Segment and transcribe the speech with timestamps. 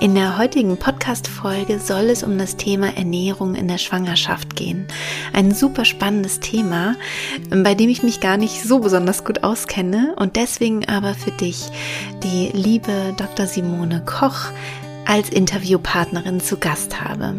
[0.00, 4.86] In der heutigen Podcast-Folge soll es um das Thema Ernährung in der Schwangerschaft gehen.
[5.32, 6.94] Ein super spannendes Thema,
[7.50, 11.66] bei dem ich mich gar nicht so besonders gut auskenne und deswegen aber für dich
[12.22, 13.46] die liebe Dr.
[13.46, 14.52] Simone Koch
[15.04, 17.34] als Interviewpartnerin zu Gast habe.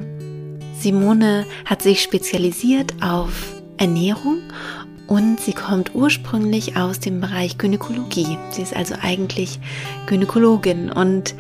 [0.77, 4.39] Simone hat sich spezialisiert auf Ernährung
[5.07, 8.38] und sie kommt ursprünglich aus dem Bereich Gynäkologie.
[8.52, 9.61] Sie ist also eigentlich
[10.07, 11.35] Gynäkologin und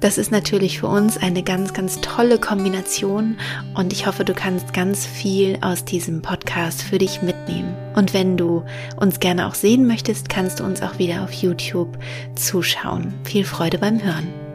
[0.00, 3.36] das ist natürlich für uns eine ganz, ganz tolle Kombination
[3.74, 7.74] und ich hoffe, du kannst ganz viel aus diesem Podcast für dich mitnehmen.
[7.94, 8.64] Und wenn du
[8.96, 11.98] uns gerne auch sehen möchtest, kannst du uns auch wieder auf YouTube
[12.34, 13.14] zuschauen.
[13.24, 14.49] Viel Freude beim Hören.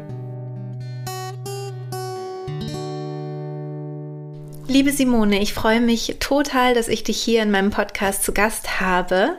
[4.67, 8.81] Liebe Simone, ich freue mich total, dass ich dich hier in meinem Podcast zu Gast
[8.81, 9.37] habe.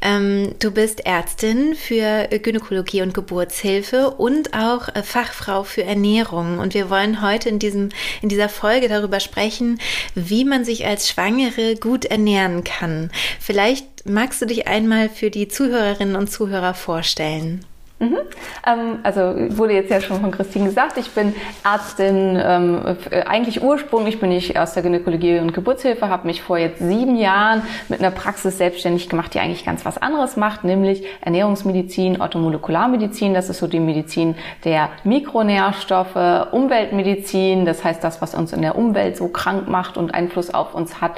[0.00, 6.60] Ähm, du bist Ärztin für Gynäkologie und Geburtshilfe und auch äh, Fachfrau für Ernährung.
[6.60, 7.88] Und wir wollen heute in, diesem,
[8.22, 9.80] in dieser Folge darüber sprechen,
[10.14, 13.10] wie man sich als Schwangere gut ernähren kann.
[13.40, 17.64] Vielleicht magst du dich einmal für die Zuhörerinnen und Zuhörer vorstellen.
[18.00, 18.18] Mhm.
[18.64, 19.20] Ähm, also
[19.56, 24.30] wurde jetzt ja schon von Christine gesagt, ich bin Ärztin, ähm, äh, eigentlich ursprünglich bin
[24.30, 28.56] ich aus der Gynäkologie und Geburtshilfe, habe mich vor jetzt sieben Jahren mit einer Praxis
[28.56, 33.80] selbstständig gemacht, die eigentlich ganz was anderes macht, nämlich Ernährungsmedizin, Orthomolekularmedizin, das ist so die
[33.80, 39.96] Medizin der Mikronährstoffe, Umweltmedizin, das heißt das, was uns in der Umwelt so krank macht
[39.96, 41.12] und Einfluss auf uns hat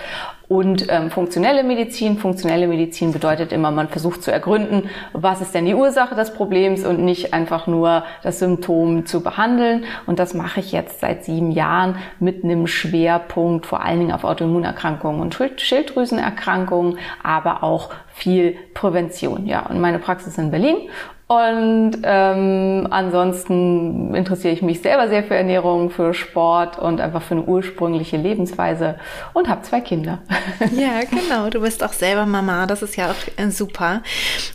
[0.51, 2.19] und ähm, funktionelle Medizin.
[2.19, 6.85] Funktionelle Medizin bedeutet immer, man versucht zu ergründen, was ist denn die Ursache des Problems
[6.85, 9.85] und nicht einfach nur das Symptom zu behandeln.
[10.07, 14.25] Und das mache ich jetzt seit sieben Jahren mit einem Schwerpunkt vor allen Dingen auf
[14.25, 19.47] Autoimmunerkrankungen und Schilddrüsenerkrankungen, aber auch viel Prävention.
[19.47, 20.89] Ja, und meine Praxis in Berlin
[21.31, 27.37] und ähm, ansonsten interessiere ich mich selber sehr für Ernährung, für Sport und einfach für
[27.37, 28.97] eine ursprüngliche Lebensweise
[29.33, 30.19] und habe zwei Kinder.
[30.77, 31.49] Ja, genau.
[31.49, 32.67] Du bist auch selber Mama.
[32.67, 34.03] Das ist ja auch äh, super.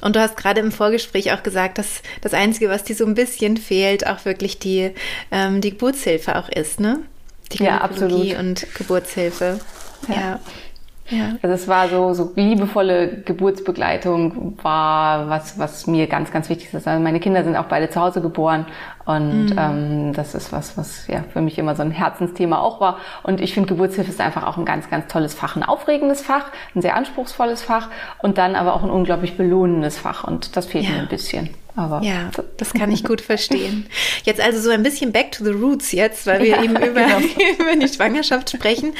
[0.01, 3.15] Und du hast gerade im Vorgespräch auch gesagt, dass das Einzige, was dir so ein
[3.15, 4.91] bisschen fehlt, auch wirklich die,
[5.31, 6.99] ähm, die Geburtshilfe auch ist, ne?
[7.53, 8.37] Die ja, absolut.
[8.37, 9.61] und Geburtshilfe.
[10.09, 10.13] ja.
[10.13, 10.39] ja.
[11.09, 11.35] Ja.
[11.41, 16.87] Also es war so, so liebevolle Geburtsbegleitung war was, was mir ganz, ganz wichtig ist.
[16.87, 18.65] Also meine Kinder sind auch beide zu Hause geboren
[19.05, 19.57] und mhm.
[19.57, 22.97] ähm, das ist was, was ja für mich immer so ein Herzensthema auch war.
[23.21, 26.45] Und ich finde, Geburtshilfe ist einfach auch ein ganz, ganz tolles Fach, ein aufregendes Fach,
[26.73, 27.89] ein sehr anspruchsvolles Fach
[28.23, 30.23] und dann aber auch ein unglaublich belohnendes Fach.
[30.23, 30.91] Und das fehlt ja.
[30.91, 31.49] mir ein bisschen.
[31.75, 33.85] Aber ja, das kann ich gut verstehen.
[34.23, 36.87] Jetzt also so ein bisschen back to the roots jetzt, weil wir ja, eben über,
[36.87, 37.19] genau.
[37.59, 38.93] über die Schwangerschaft sprechen.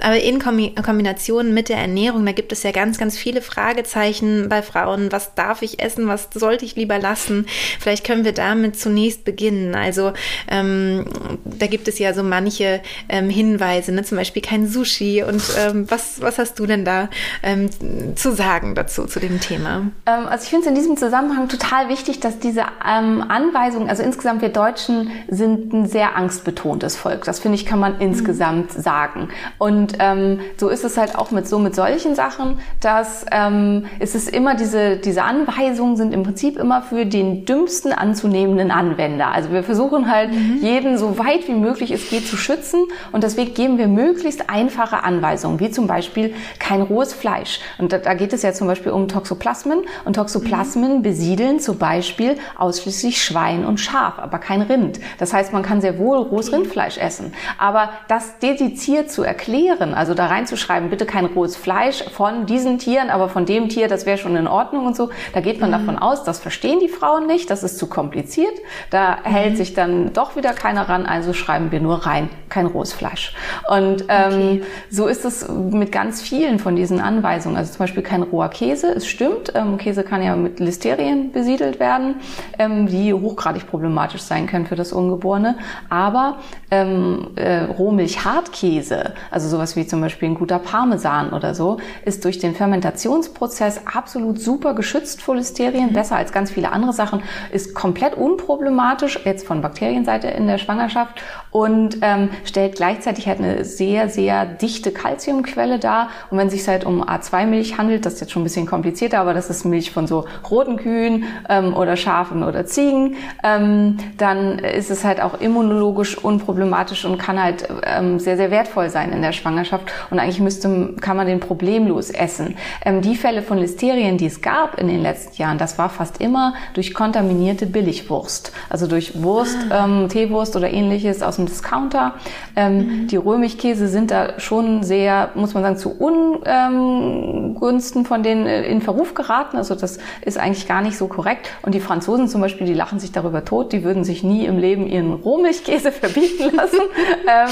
[0.00, 4.62] Aber in Kombination mit der Ernährung, da gibt es ja ganz, ganz viele Fragezeichen bei
[4.62, 5.10] Frauen.
[5.10, 6.06] Was darf ich essen?
[6.06, 7.46] Was sollte ich lieber lassen?
[7.80, 9.74] Vielleicht können wir damit zunächst beginnen.
[9.74, 10.12] Also
[10.48, 11.06] ähm,
[11.44, 14.04] da gibt es ja so manche ähm, Hinweise, ne?
[14.04, 15.24] zum Beispiel kein Sushi.
[15.24, 17.08] Und ähm, was, was hast du denn da
[17.42, 17.70] ähm,
[18.14, 19.90] zu sagen dazu, zu dem Thema?
[20.06, 24.02] Ähm, also ich finde es in diesem Zusammenhang total wichtig, dass diese ähm, Anweisungen, also
[24.02, 27.24] insgesamt wir Deutschen sind ein sehr angstbetontes Volk.
[27.24, 28.82] Das finde ich, kann man insgesamt mhm.
[28.82, 29.28] sagen.
[29.58, 34.14] Und ähm, so ist es halt auch mit so mit solchen Sachen, dass ähm, es
[34.14, 39.28] ist immer diese, diese Anweisungen sind im Prinzip immer für den dümmsten anzunehmenden Anwender.
[39.28, 40.58] Also wir versuchen halt mhm.
[40.60, 45.02] jeden so weit wie möglich es geht zu schützen und deswegen geben wir möglichst einfache
[45.04, 47.60] Anweisungen, wie zum Beispiel kein rohes Fleisch.
[47.78, 51.02] Und da, da geht es ja zum Beispiel um Toxoplasmen und Toxoplasmen mhm.
[51.02, 54.98] besiedeln zum Beispiel Beispiel ausschließlich Schwein und Schaf, aber kein Rind.
[55.18, 57.32] Das heißt, man kann sehr wohl rohes Rindfleisch essen.
[57.56, 63.10] Aber das dediziert zu erklären, also da reinzuschreiben, bitte kein rohes Fleisch von diesen Tieren,
[63.10, 65.74] aber von dem Tier, das wäre schon in Ordnung und so, da geht man mhm.
[65.74, 68.54] davon aus, das verstehen die Frauen nicht, das ist zu kompliziert.
[68.90, 69.30] Da mhm.
[69.30, 73.34] hält sich dann doch wieder keiner ran, also schreiben wir nur rein, kein rohes Fleisch.
[73.70, 74.62] Und ähm, okay.
[74.90, 77.56] so ist es mit ganz vielen von diesen Anweisungen.
[77.56, 81.78] Also zum Beispiel kein roher Käse, es stimmt, ähm, Käse kann ja mit Listerien besiedelt
[81.78, 82.16] werden werden,
[82.58, 85.56] ähm, die hochgradig problematisch sein können für das Ungeborene.
[85.88, 86.38] Aber
[86.70, 92.38] ähm, äh, Rohmilch-Hartkäse, also sowas wie zum Beispiel ein guter Parmesan oder so, ist durch
[92.38, 95.94] den Fermentationsprozess absolut super geschützt vor Listerien, mhm.
[95.94, 101.22] besser als ganz viele andere Sachen, ist komplett unproblematisch, jetzt von Bakterienseite in der Schwangerschaft
[101.52, 106.10] und ähm, stellt gleichzeitig halt eine sehr, sehr dichte Kalziumquelle dar.
[106.30, 109.20] Und wenn es sich halt um A2-Milch handelt, das ist jetzt schon ein bisschen komplizierter,
[109.20, 114.58] aber das ist Milch von so roten Kühen ähm, oder Schafen oder Ziegen, ähm, dann
[114.60, 119.22] ist es halt auch immunologisch unproblematisch und kann halt ähm, sehr, sehr wertvoll sein in
[119.22, 119.90] der Schwangerschaft.
[120.10, 122.54] Und eigentlich müsste, kann man den problemlos essen.
[122.84, 126.20] Ähm, die Fälle von Listerien, die es gab in den letzten Jahren, das war fast
[126.20, 128.52] immer durch kontaminierte Billigwurst.
[128.68, 129.84] Also durch Wurst, ah.
[129.84, 132.14] ähm, Teewurst oder ähnliches aus dem Discounter.
[132.56, 133.06] Ähm, mhm.
[133.08, 138.82] Die Römichkäse sind da schon sehr, muss man sagen, zu Ungunsten von denen äh, in
[138.82, 139.56] Verruf geraten.
[139.56, 141.48] Also das ist eigentlich gar nicht so korrekt.
[141.62, 143.72] Und die Franzosen zum Beispiel, die lachen sich darüber tot.
[143.72, 146.80] Die würden sich nie im Leben ihren Rohmilchkäse verbieten lassen.
[147.26, 147.48] ähm,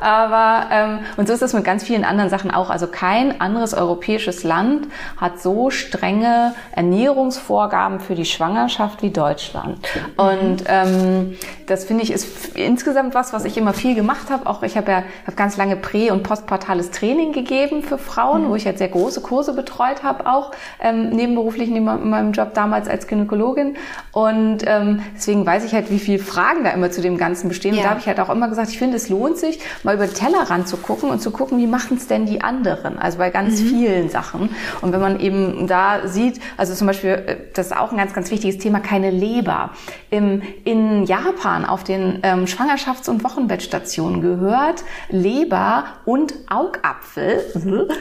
[0.00, 2.70] aber ähm, und so ist es mit ganz vielen anderen Sachen auch.
[2.70, 9.78] Also kein anderes europäisches Land hat so strenge Ernährungsvorgaben für die Schwangerschaft wie Deutschland.
[9.78, 10.24] Mhm.
[10.24, 11.36] Und ähm,
[11.66, 14.46] das finde ich ist insgesamt was, was ich immer viel gemacht habe.
[14.46, 18.48] Auch ich habe ja hab ganz lange prä- und postpartales Training gegeben für Frauen, mhm.
[18.50, 22.88] wo ich halt sehr große Kurse betreut habe, auch ähm, nebenberuflich neben meinem Job damals
[22.88, 23.76] als Gynäkologin.
[24.12, 27.74] Und ähm, deswegen weiß ich halt, wie viele Fragen da immer zu dem Ganzen bestehen.
[27.74, 27.80] Ja.
[27.80, 30.06] Und da habe ich halt auch immer gesagt, ich finde, es lohnt sich, mal über
[30.06, 32.98] den Tellerrand zu gucken und zu gucken, wie machen es denn die anderen?
[32.98, 33.66] Also bei ganz mhm.
[33.66, 34.50] vielen Sachen.
[34.80, 38.12] Und wenn man eben da sieht, also zum Beispiel, äh, das ist auch ein ganz,
[38.12, 39.70] ganz wichtiges Thema, keine Leber.
[40.10, 47.44] Im, in Japan auf den ähm, Schwangerschafts- und Wochenbettstationen gehört Leber und Augapfel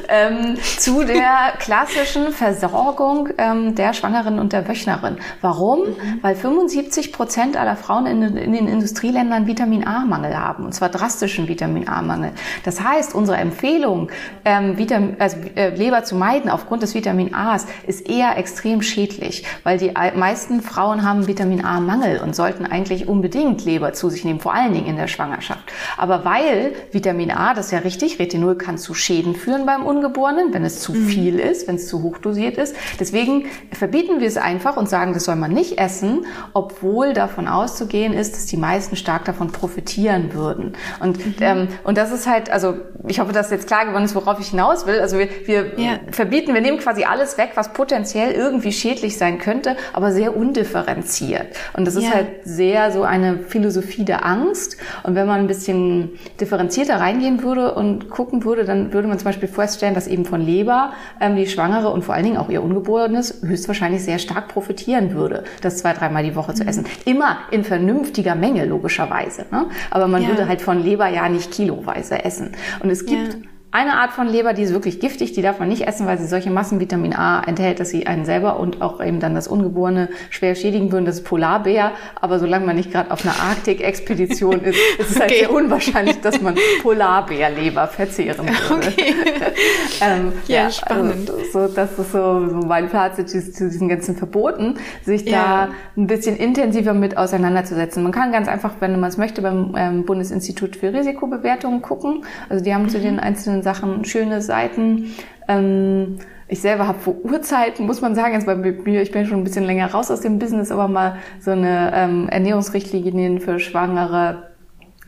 [0.09, 5.17] ähm, zu der klassischen Versorgung ähm, der Schwangeren und der Wöchnerin.
[5.41, 5.81] Warum?
[5.81, 6.19] Mhm.
[6.21, 11.47] Weil 75 Prozent aller Frauen in, in den Industrieländern Vitamin A-Mangel haben, und zwar drastischen
[11.47, 12.31] Vitamin A-Mangel.
[12.63, 14.09] Das heißt, unsere Empfehlung,
[14.43, 19.45] ähm, Vitamin, also, äh, Leber zu meiden aufgrund des Vitamin A's, ist eher extrem schädlich,
[19.63, 24.39] weil die meisten Frauen haben Vitamin A-Mangel und sollten eigentlich unbedingt Leber zu sich nehmen,
[24.39, 25.71] vor allen Dingen in der Schwangerschaft.
[25.97, 30.53] Aber weil Vitamin A, das ist ja richtig, Retinol kann zu Schäden führen beim Ungeborenen,
[30.53, 31.07] wenn es zu mhm.
[31.07, 32.75] viel ist, wenn es zu hoch dosiert ist.
[32.99, 38.13] Deswegen verbieten wir es einfach und sagen, das soll man nicht essen, obwohl davon auszugehen
[38.13, 40.73] ist, dass die meisten stark davon profitieren würden.
[40.99, 41.35] Und, mhm.
[41.41, 42.75] ähm, und das ist halt, also
[43.07, 44.99] ich hoffe, dass jetzt klar geworden ist, worauf ich hinaus will.
[44.99, 45.99] Also wir, wir ja.
[46.11, 51.47] verbieten, wir nehmen quasi alles weg, was potenziell irgendwie schädlich sein könnte, aber sehr undifferenziert.
[51.73, 52.11] Und das ist ja.
[52.11, 54.77] halt sehr so eine Philosophie der Angst.
[55.03, 59.25] Und wenn man ein bisschen differenzierter reingehen würde und gucken würde, dann würde man zum
[59.25, 62.63] Beispiel feststellen, dass eben von Leber ähm, die Schwangere und vor allen Dingen auch ihr
[62.63, 66.55] Ungeborenes höchstwahrscheinlich sehr stark profitieren würde, das zwei, dreimal die Woche mhm.
[66.55, 66.85] zu essen.
[67.05, 69.45] Immer in vernünftiger Menge, logischerweise.
[69.51, 69.65] Ne?
[69.91, 70.29] Aber man ja.
[70.29, 72.51] würde halt von Leber ja nicht kiloweise essen.
[72.81, 73.39] Und es gibt ja
[73.75, 76.27] eine Art von Leber, die ist wirklich giftig, die darf man nicht essen, weil sie
[76.27, 80.07] solche Massen Vitamin A enthält, dass sie einen selber und auch eben dann das Ungeborene
[80.29, 81.03] schwer schädigen würden.
[81.03, 81.91] Das ist Polarbär,
[82.21, 85.39] aber solange man nicht gerade auf einer Arktik-Expedition ist, ist es halt okay.
[85.41, 88.87] sehr unwahrscheinlich, dass man Polarbärleber verzehren würde.
[88.87, 89.13] Okay.
[90.01, 91.29] ähm, ja, ja, spannend.
[91.29, 95.67] Also, so, das ist so, so mein Fazit zu diesen ganzen Verboten, sich ja.
[95.67, 98.03] da ein bisschen intensiver mit auseinanderzusetzen.
[98.03, 102.23] Man kann ganz einfach, wenn man es möchte, beim ähm, Bundesinstitut für Risikobewertungen gucken.
[102.47, 102.89] Also die haben mhm.
[102.89, 105.11] zu den einzelnen Sachen schöne Seiten.
[105.49, 109.39] Ähm, ich selber habe vor Urzeiten, muss man sagen, jetzt bei mir, ich bin schon
[109.39, 114.51] ein bisschen länger raus aus dem Business, aber mal so eine ähm, Ernährungsrichtlinien für Schwangere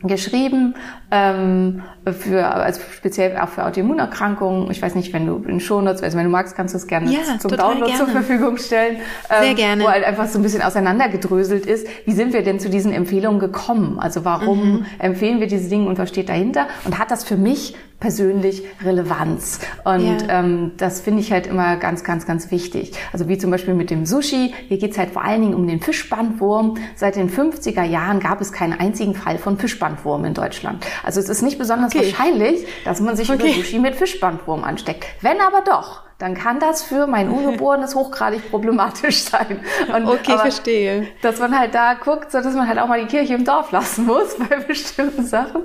[0.02, 0.74] geschrieben,
[1.10, 4.70] ähm, für, also speziell auch für Autoimmunerkrankungen.
[4.70, 7.10] Ich weiß nicht, wenn du in Shownotes, also wenn du magst, kannst du es gerne
[7.10, 7.96] ja, zum Download gerne.
[7.96, 8.96] zur Verfügung stellen.
[9.30, 9.84] Ähm, Sehr gerne.
[9.84, 11.86] Wo halt einfach so ein bisschen auseinandergedröselt ist.
[12.04, 13.98] Wie sind wir denn zu diesen Empfehlungen gekommen?
[13.98, 14.86] Also warum mhm.
[14.98, 16.66] empfehlen wir diese Dinge und was steht dahinter?
[16.84, 19.60] Und hat das für mich persönlich Relevanz.
[19.84, 20.40] Und ja.
[20.40, 22.92] ähm, das finde ich halt immer ganz, ganz, ganz wichtig.
[23.12, 24.54] Also wie zum Beispiel mit dem Sushi.
[24.68, 26.76] Hier geht's halt vor allen Dingen um den Fischbandwurm.
[26.94, 30.84] Seit den 50er Jahren gab es keinen einzigen Fall von Fischbandwurm in Deutschland.
[31.02, 32.12] Also es ist nicht besonders okay.
[32.12, 33.42] wahrscheinlich, dass man sich okay.
[33.42, 35.06] über Sushi mit Fischbandwurm ansteckt.
[35.20, 39.60] Wenn aber doch, dann kann das für mein Ungeborenes hochgradig problematisch sein.
[39.94, 41.08] Und, okay, verstehe.
[41.22, 43.70] Dass man halt da guckt, so dass man halt auch mal die Kirche im Dorf
[43.70, 45.62] lassen muss bei bestimmten Sachen.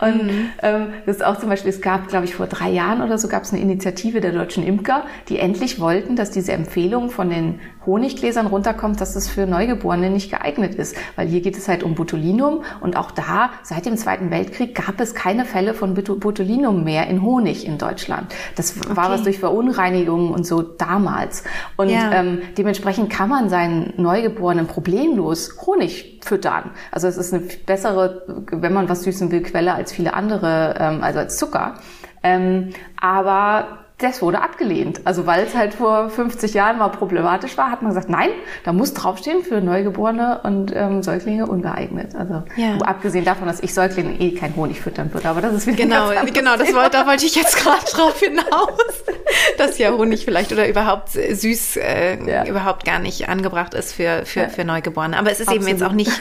[0.00, 0.48] Und mhm.
[0.62, 3.28] ähm, das ist auch zum Beispiel, es gab, glaube ich, vor drei Jahren oder so
[3.28, 7.60] gab es eine Initiative der deutschen Imker, die endlich wollten, dass diese Empfehlung von den
[7.86, 10.96] Honiggläsern runterkommt, dass es für Neugeborene nicht geeignet ist.
[11.14, 15.00] Weil hier geht es halt um Botulinum und auch da, seit dem Zweiten Weltkrieg, gab
[15.00, 18.34] es keine Fälle von Botulinum mehr in Honig in Deutschland.
[18.56, 18.96] Das okay.
[18.96, 19.38] war was durch
[19.96, 21.44] Verunreinigungen und so damals.
[21.76, 22.12] Und ja.
[22.12, 26.70] ähm, dementsprechend kann man seinen Neugeborenen problemlos Honig füttern.
[26.90, 31.02] Also es ist eine bessere, wenn man was süßen will, Quelle als viele andere, ähm,
[31.02, 31.74] also als Zucker.
[32.22, 35.00] Ähm, aber das wurde abgelehnt.
[35.04, 38.28] Also weil es halt vor 50 Jahren mal problematisch war, hat man gesagt, nein,
[38.64, 42.14] da muss draufstehen für Neugeborene und ähm, Säuglinge ungeeignet.
[42.14, 42.76] Also ja.
[42.82, 46.10] abgesehen davon, dass ich Säuglinge eh kein Honig füttern würde, aber das ist wieder genau,
[46.32, 46.56] genau.
[46.56, 49.04] Das wollte, da wollte ich jetzt gerade drauf hinaus.
[49.58, 52.44] dass ja Honig vielleicht oder überhaupt süß äh, ja.
[52.46, 54.48] überhaupt gar nicht angebracht ist für, für, ja.
[54.48, 55.18] für Neugeborene.
[55.18, 55.68] Aber es ist Absolut.
[55.68, 56.12] eben jetzt auch nicht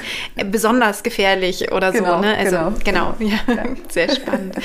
[0.52, 2.22] besonders gefährlich oder genau, so.
[2.22, 2.36] Ne?
[2.38, 3.32] Also genau, genau.
[3.48, 4.56] Ja, sehr spannend.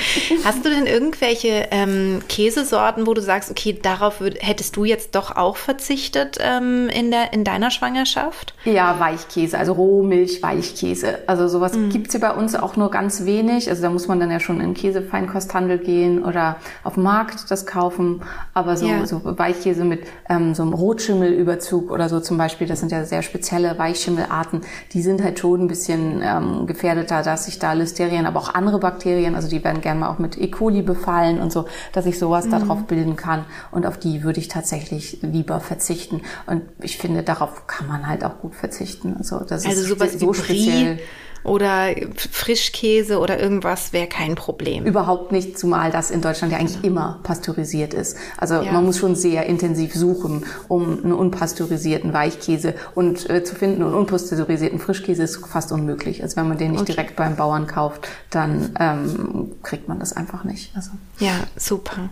[0.43, 5.15] Hast du denn irgendwelche ähm, Käsesorten, wo du sagst, okay, darauf würd, hättest du jetzt
[5.15, 8.53] doch auch verzichtet ähm, in, der, in deiner Schwangerschaft?
[8.65, 11.19] Ja, Weichkäse, also Rohmilch, Weichkäse.
[11.27, 11.89] Also sowas mhm.
[11.89, 13.69] gibt's hier bei uns auch nur ganz wenig.
[13.69, 17.65] Also da muss man dann ja schon in Käsefeinkosthandel gehen oder auf dem Markt das
[17.65, 18.21] kaufen.
[18.53, 19.05] Aber so, ja.
[19.05, 23.21] so Weichkäse mit ähm, so einem Rotschimmelüberzug oder so zum Beispiel, das sind ja sehr
[23.21, 24.61] spezielle Weichschimmelarten,
[24.93, 28.79] die sind halt schon ein bisschen ähm, gefährdeter, dass sich da Listerien, aber auch andere
[28.79, 30.49] Bakterien, also die werden gerne mal auch mit E.
[30.49, 32.51] coli befallen und so, dass ich sowas mhm.
[32.51, 33.45] darauf bilden kann.
[33.71, 36.21] Und auf die würde ich tatsächlich lieber verzichten.
[36.45, 39.15] Und ich finde, darauf kann man halt auch gut verzichten.
[39.17, 40.99] Also das also ist sowas so speziell
[41.43, 44.85] oder Frischkäse oder irgendwas wäre kein Problem.
[44.85, 48.17] Überhaupt nicht, zumal das in Deutschland ja eigentlich immer pasteurisiert ist.
[48.37, 48.71] Also ja.
[48.71, 53.93] man muss schon sehr intensiv suchen, um einen unpasteurisierten Weichkäse und äh, zu finden und
[53.93, 56.21] unpasteurisierten Frischkäse ist fast unmöglich.
[56.21, 56.93] Also wenn man den nicht okay.
[56.93, 60.75] direkt beim Bauern kauft, dann ähm, kriegt man das einfach nicht.
[60.75, 60.91] Also.
[61.19, 62.09] Ja, super.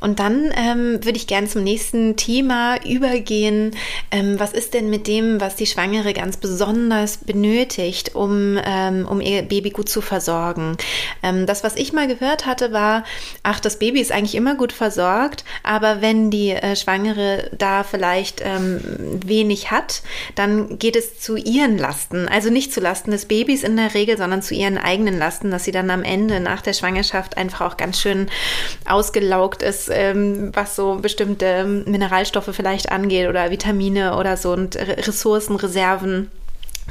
[0.00, 3.72] Und dann ähm, würde ich gerne zum nächsten Thema übergehen.
[4.10, 9.20] Ähm, was ist denn mit dem, was die Schwangere ganz besonders benötigt, um, ähm, um
[9.20, 10.76] ihr Baby gut zu versorgen?
[11.22, 13.04] Ähm, das, was ich mal gehört hatte, war,
[13.42, 18.40] ach, das Baby ist eigentlich immer gut versorgt, aber wenn die äh, Schwangere da vielleicht
[18.44, 18.80] ähm,
[19.24, 20.02] wenig hat,
[20.36, 22.28] dann geht es zu ihren Lasten.
[22.28, 25.64] Also nicht zu Lasten des Babys in der Regel, sondern zu ihren eigenen Lasten, dass
[25.64, 28.28] sie dann am Ende nach der Schwangerschaft einfach auch ganz schön
[28.86, 34.76] ausgelaugt ausgelaugt ist, ähm, was so bestimmte Mineralstoffe vielleicht angeht oder Vitamine oder so und
[34.76, 36.30] Ressourcen, Reserven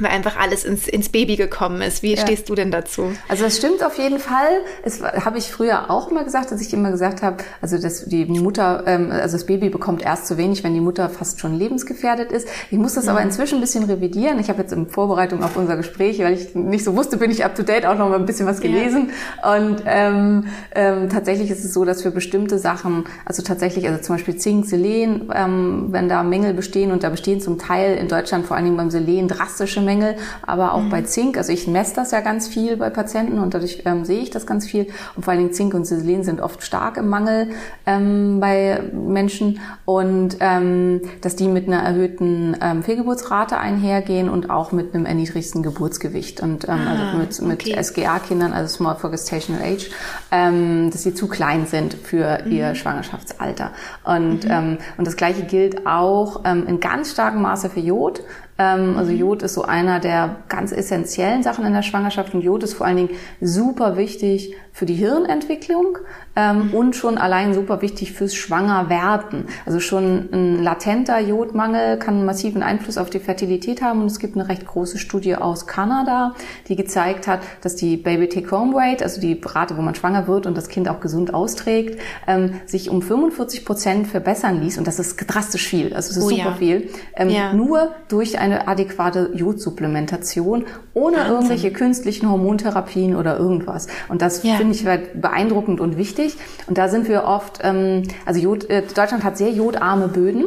[0.00, 2.02] weil einfach alles ins, ins Baby gekommen ist.
[2.02, 2.20] Wie ja.
[2.20, 3.12] stehst du denn dazu?
[3.28, 4.60] Also das stimmt auf jeden Fall.
[4.84, 8.24] Das habe ich früher auch immer gesagt, dass ich immer gesagt habe, also dass die
[8.26, 12.32] Mutter, ähm, also das Baby bekommt erst zu wenig, wenn die Mutter fast schon lebensgefährdet
[12.32, 12.48] ist.
[12.70, 13.10] Ich muss das mhm.
[13.10, 14.38] aber inzwischen ein bisschen revidieren.
[14.38, 17.44] Ich habe jetzt in Vorbereitung auf unser Gespräch, weil ich nicht so wusste, bin ich
[17.44, 19.10] up to date, auch noch mal ein bisschen was gelesen.
[19.42, 19.56] Ja.
[19.56, 24.16] Und ähm, ähm, tatsächlich ist es so, dass für bestimmte Sachen, also tatsächlich, also zum
[24.16, 28.46] Beispiel Zink, Selen, ähm, wenn da Mängel bestehen und da bestehen zum Teil in Deutschland
[28.46, 30.90] vor allen Dingen beim Selen drastische Mängel, aber auch mhm.
[30.90, 31.38] bei Zink.
[31.38, 34.46] Also ich messe das ja ganz viel bei Patienten und dadurch ähm, sehe ich das
[34.46, 34.88] ganz viel.
[35.16, 37.48] Und vor allen Dingen Zink und Selen sind oft stark im Mangel
[37.86, 44.72] ähm, bei Menschen und ähm, dass die mit einer erhöhten ähm, Fehlgeburtsrate einhergehen und auch
[44.72, 47.74] mit einem erniedrigsten Geburtsgewicht und ähm, also ah, also mit, okay.
[47.74, 49.90] mit SGA-Kindern, also Small for Gestational Age,
[50.30, 52.52] ähm, dass sie zu klein sind für mhm.
[52.52, 53.72] ihr Schwangerschaftsalter.
[54.04, 54.50] Und, mhm.
[54.50, 58.22] ähm, und das Gleiche gilt auch ähm, in ganz starkem Maße für Jod.
[58.58, 59.12] Ähm, also.
[59.12, 62.86] Jod ist so einer der ganz essentiellen Sachen in der Schwangerschaft und Jod ist vor
[62.86, 63.10] allen Dingen
[63.40, 65.98] super wichtig für die Hirnentwicklung
[66.36, 66.74] ähm, mhm.
[66.74, 69.46] und schon allein super wichtig fürs Schwangerwerden.
[69.66, 74.20] Also schon ein latenter Jodmangel kann einen massiven Einfluss auf die Fertilität haben und es
[74.20, 76.36] gibt eine recht große Studie aus Kanada,
[76.68, 80.46] die gezeigt hat, dass die Baby Take-Home Rate, also die Rate, wo man schwanger wird
[80.46, 85.00] und das Kind auch gesund austrägt, ähm, sich um 45 Prozent verbessern ließ und das
[85.00, 86.54] ist drastisch viel, also das ist oh, super ja.
[86.54, 87.52] viel, ähm, ja.
[87.52, 91.32] nur durch eine adäquate Jodsupplementation, ohne Wahnsinn.
[91.32, 93.88] irgendwelche künstlichen Hormontherapien oder irgendwas.
[94.08, 96.36] Und das ja finde ich halt beeindruckend und wichtig.
[96.66, 100.44] Und da sind wir oft, ähm, also Jod, äh, Deutschland hat sehr jodarme Böden.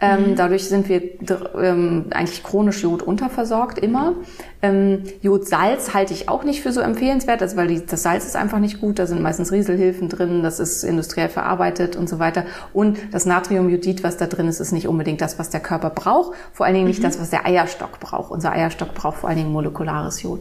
[0.00, 0.36] Ähm, mhm.
[0.36, 1.02] Dadurch sind wir
[1.60, 4.14] ähm, eigentlich chronisch Jod unterversorgt immer.
[4.64, 8.34] Ähm, Jodsalz halte ich auch nicht für so empfehlenswert, also weil die, das Salz ist
[8.34, 8.98] einfach nicht gut.
[8.98, 12.44] Da sind meistens Rieselhilfen drin, das ist industriell verarbeitet und so weiter.
[12.72, 16.36] Und das Natriumjodid, was da drin ist, ist nicht unbedingt das, was der Körper braucht.
[16.52, 17.04] Vor allen Dingen nicht mhm.
[17.04, 18.30] das, was der Eierstock braucht.
[18.30, 20.40] Unser Eierstock braucht vor allen Dingen molekulares Jod.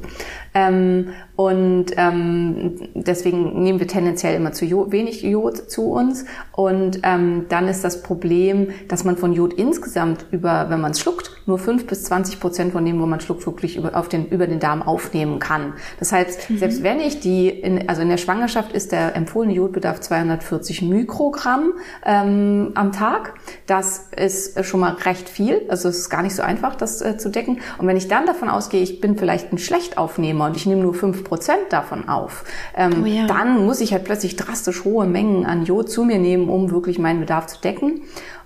[0.54, 6.24] Ähm, und ähm, deswegen nehmen wir tendenziell immer zu Jod, wenig Jod zu uns.
[6.54, 11.02] Und ähm, dann ist das Problem, dass man von Jod insgesamt über, wenn man es
[11.02, 14.28] schluckt, nur fünf bis zwanzig Prozent von dem, wo man schluckt, wirklich über, auf den,
[14.28, 15.74] über den Darm aufnehmen kann.
[16.00, 16.58] Das heißt, mhm.
[16.58, 21.74] selbst wenn ich die, in, also in der Schwangerschaft ist der empfohlene Jodbedarf 240 Mikrogramm
[22.06, 23.34] ähm, am Tag.
[23.66, 25.64] Das ist schon mal recht viel.
[25.70, 27.60] Also es ist gar nicht so einfach, das äh, zu decken.
[27.78, 30.94] Und wenn ich dann davon ausgehe, ich bin vielleicht ein Schlechtaufnehmer und ich nehme nur
[30.94, 32.44] fünf Prozent davon auf,
[32.76, 33.26] ähm, oh ja.
[33.28, 37.00] dann muss ich halt plötzlich drastisch hohe Mengen an Jod zu mir nehmen, um wirklich
[37.00, 38.02] meinen Bedarf zu decken.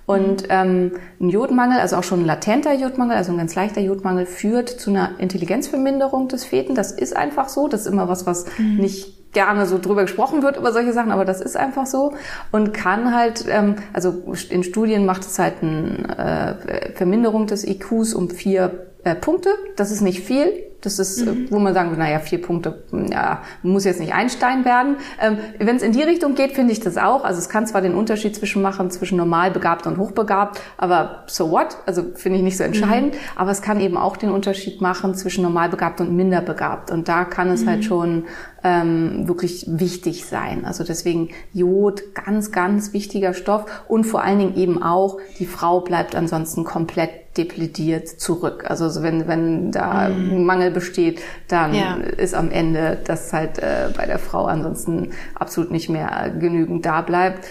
[0.08, 4.26] Und ähm, ein Jodmangel, also auch schon ein latenter Jodmangel, also ein ganz leichter Jodmangel,
[4.26, 6.76] führt zu einer Intelligenzverminderung des Feten.
[6.76, 7.68] Das ist einfach so.
[7.68, 8.78] Das ist immer was, was mhm.
[8.78, 12.14] nicht gerne so drüber gesprochen wird über solche Sachen, aber das ist einfach so
[12.52, 18.14] und kann halt, ähm, also in Studien macht es halt eine äh, Verminderung des IQs
[18.14, 19.50] um vier äh, Punkte.
[19.76, 21.48] Das ist nicht viel, Das ist, mhm.
[21.50, 24.98] wo man sagen würde, naja, vier Punkte, ja, muss jetzt nicht Einstein werden.
[25.20, 27.24] Ähm, Wenn es in die Richtung geht, finde ich das auch.
[27.24, 31.50] Also es kann zwar den Unterschied zwischen machen, zwischen normal begabt und hochbegabt, aber so
[31.52, 31.78] what?
[31.86, 33.14] Also finde ich nicht so entscheidend.
[33.14, 33.20] Mhm.
[33.36, 36.92] Aber es kann eben auch den Unterschied machen zwischen normal begabt und minder begabt.
[36.92, 37.72] Und da kann es halt mhm.
[37.78, 38.24] halt schon
[38.64, 40.66] ähm, wirklich wichtig sein.
[40.66, 45.82] Also deswegen Jod, ganz, ganz wichtiger Stoff und vor allen Dingen eben auch, die Frau
[45.82, 48.66] bleibt ansonsten komplett deplädiert zurück.
[48.68, 50.44] Also wenn, wenn da mhm.
[50.46, 51.96] Mangel besteht, dann ja.
[51.96, 57.02] ist am Ende das halt äh, bei der Frau ansonsten absolut nicht mehr genügend da
[57.02, 57.46] bleibt.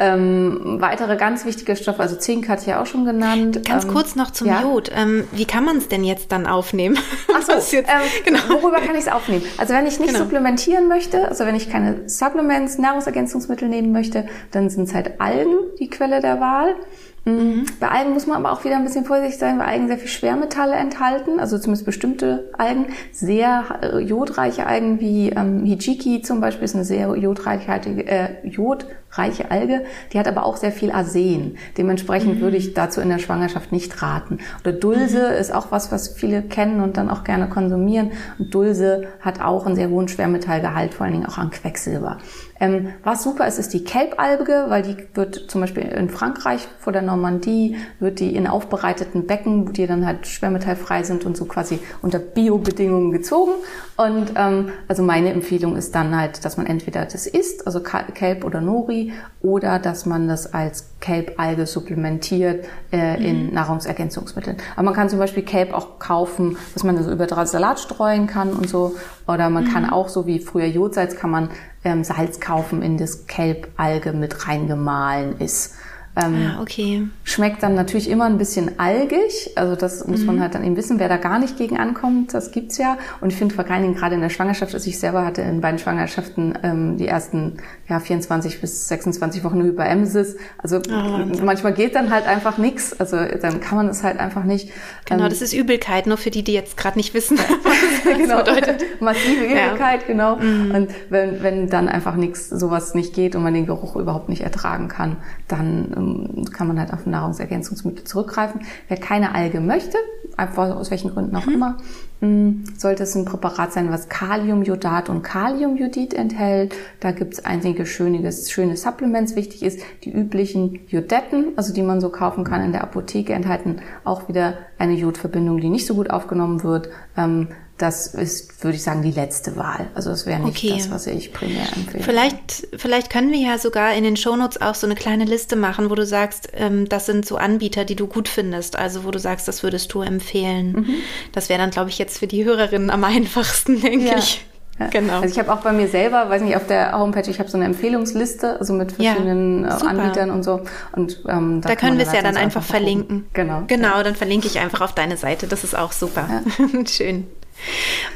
[0.00, 3.64] Ähm, weitere ganz wichtige Stoffe, also Zink hatte ich ja auch schon genannt.
[3.66, 4.62] Ganz ähm, kurz noch zum ja.
[4.62, 4.92] Jod.
[4.94, 6.96] Ähm, wie kann man es denn jetzt dann aufnehmen?
[7.34, 7.84] Ach so, jetzt, ähm,
[8.24, 8.38] genau.
[8.48, 9.42] worüber kann ich es aufnehmen?
[9.56, 10.22] Also wenn ich nicht genau.
[10.22, 15.56] supplementieren möchte, also wenn ich keine Supplements, Nahrungsergänzungsmittel nehmen möchte, dann sind es halt Algen
[15.80, 16.76] die Quelle der Wahl.
[17.24, 17.66] Mhm.
[17.80, 20.08] Bei Algen muss man aber auch wieder ein bisschen vorsichtig sein, weil Algen sehr viel
[20.08, 22.86] Schwermetalle enthalten, also zumindest bestimmte Algen.
[23.12, 27.70] Sehr äh, jodreiche Algen wie ähm, Hijiki zum Beispiel ist eine sehr jodreiche,
[28.06, 31.58] äh, jodreiche Alge, die hat aber auch sehr viel Arsen.
[31.76, 32.40] Dementsprechend mhm.
[32.40, 34.38] würde ich dazu in der Schwangerschaft nicht raten.
[34.62, 35.40] Oder Dulse mhm.
[35.40, 38.12] ist auch was, was viele kennen und dann auch gerne konsumieren.
[38.38, 42.18] Und Dulse hat auch einen sehr hohen Schwermetallgehalt, vor allen Dingen auch an Quecksilber.
[42.60, 46.92] Ähm, was super ist, ist die Kelbalge, weil die wird zum Beispiel in Frankreich vor
[46.92, 51.78] der Normandie, wird die in aufbereiteten Becken, die dann halt schwermetallfrei sind und so quasi
[52.02, 53.52] unter Biobedingungen gezogen.
[53.96, 58.44] Und ähm, also meine Empfehlung ist dann halt, dass man entweder das isst, also Kelb
[58.44, 63.54] oder Nori, oder dass man das als Kelbalge supplementiert äh, in mhm.
[63.54, 64.56] Nahrungsergänzungsmitteln.
[64.74, 68.52] Aber man kann zum Beispiel Kelb auch kaufen, was man so über Salat streuen kann
[68.52, 68.96] und so.
[69.26, 69.72] Oder man mhm.
[69.72, 71.50] kann auch, so wie früher Jodsalz, kann man
[71.84, 75.74] ähm, Salz kaufen, in das Kelbalge mit reingemahlen ist.
[76.16, 77.06] Ähm, ah, okay.
[77.22, 79.52] Schmeckt dann natürlich immer ein bisschen algig.
[79.54, 80.26] Also das muss mhm.
[80.26, 82.34] man halt dann eben wissen, wer da gar nicht gegen ankommt.
[82.34, 82.98] Das gibt's ja.
[83.20, 85.60] Und ich finde vor allen Dingen gerade in der Schwangerschaft, also ich selber hatte in
[85.60, 90.36] beiden Schwangerschaften ähm, die ersten ja, 24 bis 26 Wochen Hyperemesis.
[90.58, 92.98] Also oh, manchmal geht dann halt einfach nichts.
[93.00, 94.70] Also dann kann man es halt einfach nicht.
[95.06, 98.38] Genau, ähm, das ist Übelkeit, nur für die, die jetzt gerade nicht wissen, was genau.
[98.38, 98.84] bedeutet.
[99.00, 100.06] Massive Übelkeit, ja.
[100.06, 100.36] genau.
[100.36, 100.74] Mhm.
[100.74, 104.42] Und wenn, wenn dann einfach nichts, sowas nicht geht und man den Geruch überhaupt nicht
[104.42, 108.60] ertragen kann, dann ähm, kann man halt auf Nahrungsergänzungsmittel zurückgreifen.
[108.88, 109.96] Wer keine Alge möchte,
[110.36, 111.54] einfach aus welchen Gründen auch mhm.
[111.54, 111.78] immer, mm,
[112.20, 116.74] sollte es ein Präparat sein, was Kaliumjodat und Kaliumjodid enthält.
[116.98, 119.36] Da gibt es einige schöne, schöne Supplements.
[119.36, 123.82] Wichtig ist, die üblichen Jodetten, also die man so kaufen kann in der Apotheke, enthalten
[124.04, 126.88] auch wieder eine Jodverbindung, die nicht so gut aufgenommen wird.
[127.16, 129.88] Ähm, das ist, würde ich sagen, die letzte Wahl.
[129.94, 130.74] Also das wäre nicht okay.
[130.76, 132.02] das, was ich primär empfehle.
[132.02, 135.88] Vielleicht, vielleicht können wir ja sogar in den Shownotes auch so eine kleine Liste machen,
[135.88, 138.76] wo du sagst, ähm, das sind so Anbieter, die du gut findest.
[138.76, 140.72] Also wo du sagst, das würdest du empfehlen.
[140.72, 140.94] Mhm.
[141.32, 144.18] Das wäre dann, glaube ich, jetzt für die Hörerinnen am einfachsten, denke ja.
[144.18, 144.44] ich.
[144.78, 144.86] Ja.
[144.88, 145.20] Genau.
[145.20, 147.56] Also ich habe auch bei mir selber, weiß nicht, auf der Homepage, ich habe so
[147.56, 150.60] eine Empfehlungsliste, also mit verschiedenen ja, äh, Anbietern und so.
[150.92, 153.26] Und ähm, da, da können wir es ja dann einfach verlinken.
[153.32, 153.64] Genau.
[153.66, 155.48] Genau, dann verlinke ich einfach auf deine Seite.
[155.48, 156.28] Das ist auch super.
[156.28, 156.84] Ja.
[156.86, 157.26] Schön.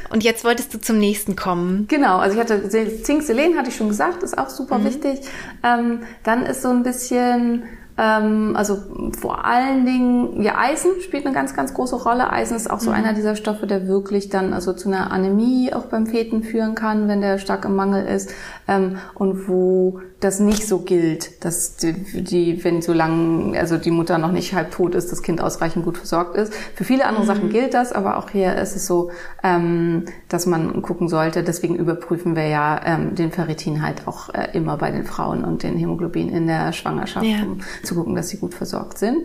[0.09, 1.85] Und jetzt wolltest du zum nächsten kommen.
[1.87, 4.85] Genau, also ich hatte Zink, Selen hatte ich schon gesagt, ist auch super mhm.
[4.85, 5.21] wichtig.
[5.63, 7.63] Ähm, dann ist so ein bisschen
[7.97, 8.79] ähm, also
[9.19, 12.31] vor allen Dingen, ja, Eisen spielt eine ganz, ganz große Rolle.
[12.31, 12.95] Eisen ist auch so mhm.
[12.95, 17.07] einer dieser Stoffe, der wirklich dann also zu einer Anämie auch beim Feten führen kann,
[17.07, 18.33] wenn der stark im Mangel ist.
[18.67, 23.91] Ähm, und wo das nicht so gilt, dass die, die, wenn so lange, also die
[23.91, 26.53] Mutter noch nicht halb tot ist, das Kind ausreichend gut versorgt ist.
[26.75, 27.27] Für viele andere mhm.
[27.27, 29.11] Sachen gilt das, aber auch hier ist es so,
[29.43, 31.43] ähm, dass man gucken sollte.
[31.43, 35.63] Deswegen überprüfen wir ja ähm, den Ferritin halt auch äh, immer bei den Frauen und
[35.63, 37.43] den Hämoglobin in der Schwangerschaft, ja.
[37.43, 39.17] um zu gucken, dass sie gut versorgt sind.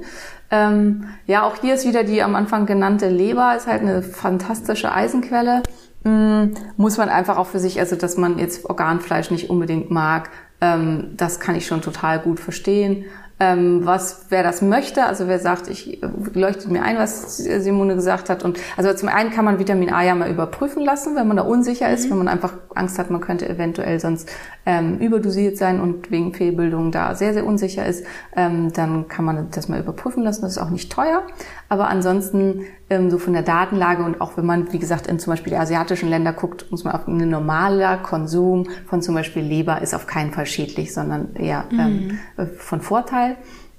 [0.51, 4.93] Ähm, ja, auch hier ist wieder die am Anfang genannte Leber, ist halt eine fantastische
[4.93, 5.63] Eisenquelle.
[6.05, 10.31] Mm, muss man einfach auch für sich, also dass man jetzt Organfleisch nicht unbedingt mag,
[10.61, 13.05] ähm, das kann ich schon total gut verstehen.
[13.41, 16.01] Ähm, was, wer das möchte, also wer sagt, ich
[16.35, 18.43] leuchtet mir ein, was Simone gesagt hat.
[18.43, 21.45] Und also zum einen kann man Vitamin A ja mal überprüfen lassen, wenn man da
[21.45, 22.11] unsicher ist, mhm.
[22.11, 24.29] wenn man einfach Angst hat, man könnte eventuell sonst
[24.67, 29.53] ähm, überdosiert sein und wegen Fehlbildung da sehr, sehr unsicher ist, ähm, dann kann man
[29.53, 30.43] das mal überprüfen lassen.
[30.43, 31.23] Das ist auch nicht teuer.
[31.69, 35.33] Aber ansonsten ähm, so von der Datenlage und auch wenn man, wie gesagt, in zum
[35.33, 39.83] Beispiel die asiatischen Länder guckt, muss man auf einen normaler Konsum von zum Beispiel Leber
[39.83, 42.49] ist auf keinen Fall schädlich, sondern eher ähm, mhm.
[42.57, 43.37] von Vorteil.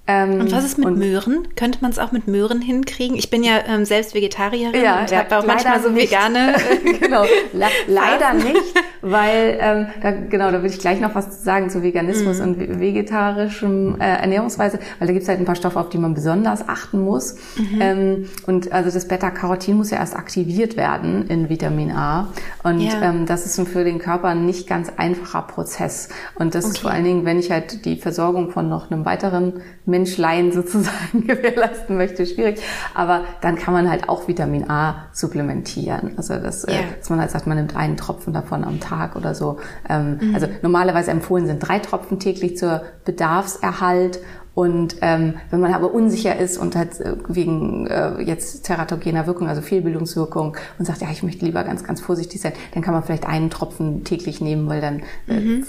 [0.09, 1.47] Ähm, und was ist mit Möhren?
[1.55, 3.15] Könnte man es auch mit Möhren hinkriegen?
[3.15, 6.11] Ich bin ja ähm, selbst Vegetarierin ja, und ja, habe auch manchmal so nicht.
[6.11, 6.55] vegane.
[6.99, 8.73] genau, Le leider nicht.
[9.01, 12.43] weil ähm, da, genau, da will ich gleich noch was sagen zu Veganismus mhm.
[12.43, 16.15] und vegetarischem äh, Ernährungsweise, weil da gibt es halt ein paar Stoffe, auf die man
[16.15, 17.35] besonders achten muss.
[17.57, 17.79] Mhm.
[17.79, 22.29] Ähm, und also das Beta-Carotin muss ja erst aktiviert werden in Vitamin A.
[22.63, 22.99] Und ja.
[23.03, 26.09] ähm, das ist für den Körper ein nicht ganz einfacher Prozess.
[26.33, 26.73] Und das okay.
[26.73, 31.27] ist vor allen Dingen, wenn ich halt die Versorgung von noch einem weiteren Menschlein sozusagen
[31.27, 32.61] gewährleisten möchte, schwierig.
[32.93, 36.13] Aber dann kann man halt auch Vitamin A supplementieren.
[36.17, 36.79] Also das, äh, ja.
[36.97, 39.57] dass man halt sagt, man nimmt einen Tropfen davon am Tag oder so.
[39.87, 40.35] Ähm, mhm.
[40.35, 44.19] Also normalerweise empfohlen sind drei Tropfen täglich zur Bedarfserhalt
[44.59, 49.47] und ähm, wenn man aber unsicher ist und hat äh, wegen äh, jetzt teratogener Wirkung,
[49.47, 53.01] also Fehlbildungswirkung und sagt, ja, ich möchte lieber ganz, ganz vorsichtig sein, dann kann man
[53.03, 55.67] vielleicht einen Tropfen täglich nehmen, weil dann äh, mhm.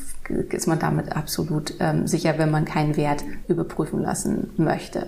[0.51, 5.07] ist man damit absolut ähm, sicher, wenn man keinen Wert überprüfen lassen möchte.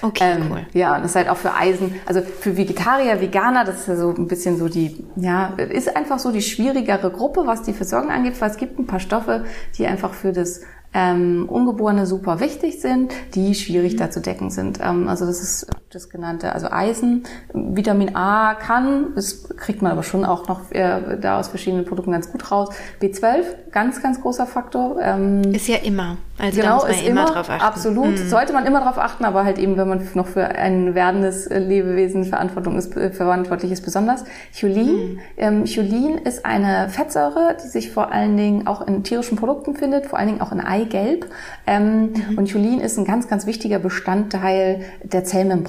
[0.00, 0.66] Okay, ähm, cool.
[0.72, 3.96] Ja, und das ist halt auch für Eisen, also für Vegetarier, Veganer, das ist ja
[3.96, 8.10] so ein bisschen so die, ja, ist einfach so die schwierigere Gruppe, was die Versorgung
[8.10, 9.44] angeht, weil es gibt ein paar Stoffe,
[9.76, 10.62] die einfach für das
[10.94, 13.98] ähm, Ungeborene super wichtig sind, die schwierig mhm.
[13.98, 14.78] da zu decken sind.
[14.82, 17.24] Ähm, also das ist das genannte, also Eisen,
[17.54, 22.12] Vitamin A kann, das kriegt man aber schon auch noch äh, da aus verschiedenen Produkten
[22.12, 22.68] ganz gut raus.
[23.00, 25.00] B12, ganz, ganz großer Faktor.
[25.00, 26.18] Ähm, ist ja immer.
[26.38, 27.64] Also genau, ist immer, drauf achten.
[27.64, 28.28] Absolut, mhm.
[28.28, 32.24] sollte man immer drauf achten, aber halt eben, wenn man noch für ein werdendes Lebewesen
[32.24, 34.24] Verantwortung ist, äh, verantwortlich ist, besonders.
[34.58, 35.14] Cholin.
[35.14, 35.20] Mhm.
[35.36, 40.06] Ähm, Cholin ist eine Fettsäure, die sich vor allen Dingen auch in tierischen Produkten findet,
[40.06, 41.26] vor allen Dingen auch in Eigelb.
[41.66, 42.38] Ähm, mhm.
[42.38, 45.24] Und Cholin ist ein ganz, ganz wichtiger Bestandteil der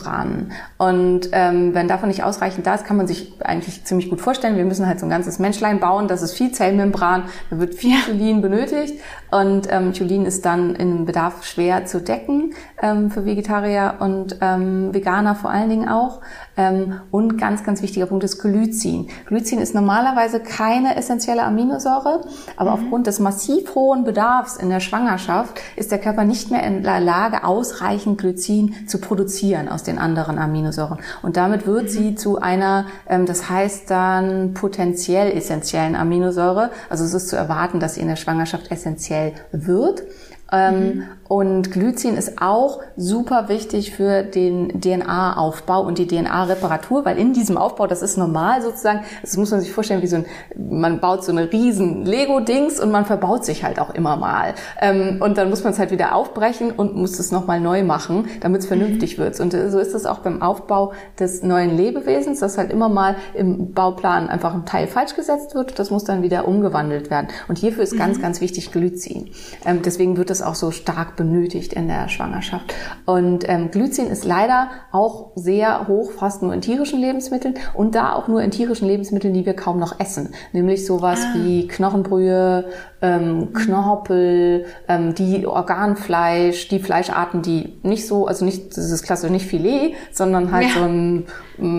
[0.09, 0.51] Zellmembranen.
[0.77, 4.57] Und ähm, wenn davon nicht ausreichend da ist, kann man sich eigentlich ziemlich gut vorstellen,
[4.57, 7.97] wir müssen halt so ein ganzes Menschlein bauen, das ist viel Zellmembran, da wird viel
[8.05, 8.99] Cholin benötigt.
[9.31, 14.93] Und ähm, Cholin ist dann in Bedarf schwer zu decken ähm, für Vegetarier und ähm,
[14.93, 16.21] Veganer vor allen Dingen auch.
[16.59, 19.07] Ähm, und ganz, ganz wichtiger Punkt ist Glycin.
[19.27, 22.25] Glycin ist normalerweise keine essentielle Aminosäure,
[22.57, 22.83] aber mhm.
[22.83, 26.99] aufgrund des massiv hohen Bedarfs in der Schwangerschaft ist der Körper nicht mehr in der
[26.99, 30.99] Lage, ausreichend Glycin zu produzieren aus den anderen Aminosäuren.
[31.21, 31.87] Und damit wird mhm.
[31.87, 36.71] sie zu einer, ähm, das heißt dann potenziell essentiellen Aminosäure.
[36.89, 40.03] Also es ist zu erwarten, dass sie in der Schwangerschaft essentiell wird.
[40.51, 41.03] Ähm, mhm.
[41.29, 47.55] Und Glycin ist auch super wichtig für den DNA-Aufbau und die DNA-Reparatur, weil in diesem
[47.55, 50.25] Aufbau, das ist normal sozusagen, das muss man sich vorstellen, wie so ein,
[50.57, 54.55] man baut so eine riesen Lego-Dings und man verbaut sich halt auch immer mal.
[54.81, 58.27] Ähm, und dann muss man es halt wieder aufbrechen und muss es nochmal neu machen,
[58.41, 58.79] damit es mhm.
[58.79, 59.21] vernünftig mhm.
[59.21, 59.39] wird.
[59.39, 63.73] Und so ist es auch beim Aufbau des neuen Lebewesens, dass halt immer mal im
[63.73, 65.77] Bauplan einfach ein Teil falsch gesetzt wird.
[65.77, 67.27] Das muss dann wieder umgewandelt werden.
[67.47, 67.99] Und hierfür ist mhm.
[67.99, 69.29] ganz, ganz wichtig Glycin.
[69.63, 72.73] Ähm, deswegen wird es auch so stark benötigt in der Schwangerschaft.
[73.05, 78.13] Und ähm, Glycin ist leider auch sehr hoch, fast nur in tierischen Lebensmitteln und da
[78.13, 80.29] auch nur in tierischen Lebensmitteln, die wir kaum noch essen.
[80.53, 81.33] Nämlich sowas ah.
[81.35, 82.69] wie Knochenbrühe,
[83.01, 89.29] ähm, Knorpel, ähm, die Organfleisch, die Fleischarten, die nicht so, also nicht, das ist klassisch
[89.29, 90.73] nicht Filet, sondern halt ja.
[90.75, 91.25] so ein,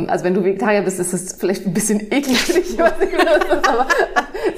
[0.08, 3.10] also wenn du Vegetarier bist, ist es vielleicht ein bisschen eklig für dich, was ich
[3.10, 3.86] benutze, aber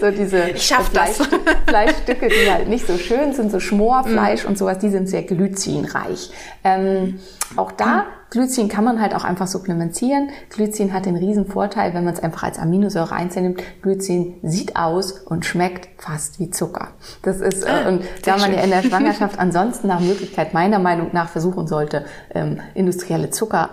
[0.01, 1.29] so diese ich schaff Fleisch, das.
[1.67, 4.49] Fleischstücke, die halt nicht so schön sind, so Schmorfleisch mm.
[4.49, 6.31] und sowas, die sind sehr glycinreich.
[6.65, 7.21] Ähm,
[7.57, 10.31] auch da Glycin kann man halt auch einfach supplementieren.
[10.49, 13.63] Glycin hat den riesen Vorteil, wenn man es einfach als Aminosäure einzeln nimmt.
[13.83, 16.89] Glycin sieht aus und schmeckt fast wie Zucker.
[17.21, 20.79] Das ist, äh, ah, und da man ja in der Schwangerschaft ansonsten nach Möglichkeit meiner
[20.79, 23.69] Meinung nach versuchen sollte, ähm, industrielle Zucker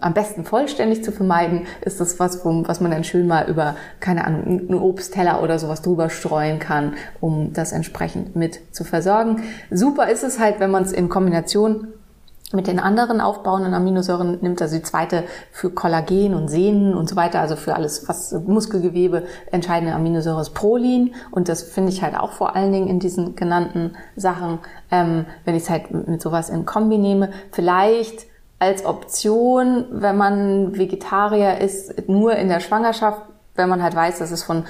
[0.00, 4.24] am besten vollständig zu vermeiden, ist das was, was man dann schön mal über, keine
[4.24, 9.42] Ahnung, einen Obstteller oder sowas drüber streuen kann, um das entsprechend mit zu versorgen.
[9.70, 11.88] Super ist es halt, wenn man es in Kombination
[12.52, 17.16] mit den anderen aufbauenden Aminosäuren nimmt also die zweite für Kollagen und Sehnen und so
[17.16, 22.16] weiter, also für alles, was Muskelgewebe entscheidende Aminosäure ist Prolin und das finde ich halt
[22.16, 24.60] auch vor allen Dingen in diesen genannten Sachen,
[24.92, 28.26] ähm, wenn ich es halt mit sowas in Kombi nehme, vielleicht
[28.58, 33.22] als Option, wenn man Vegetarier ist, nur in der Schwangerschaft,
[33.54, 34.64] wenn man halt weiß, dass es von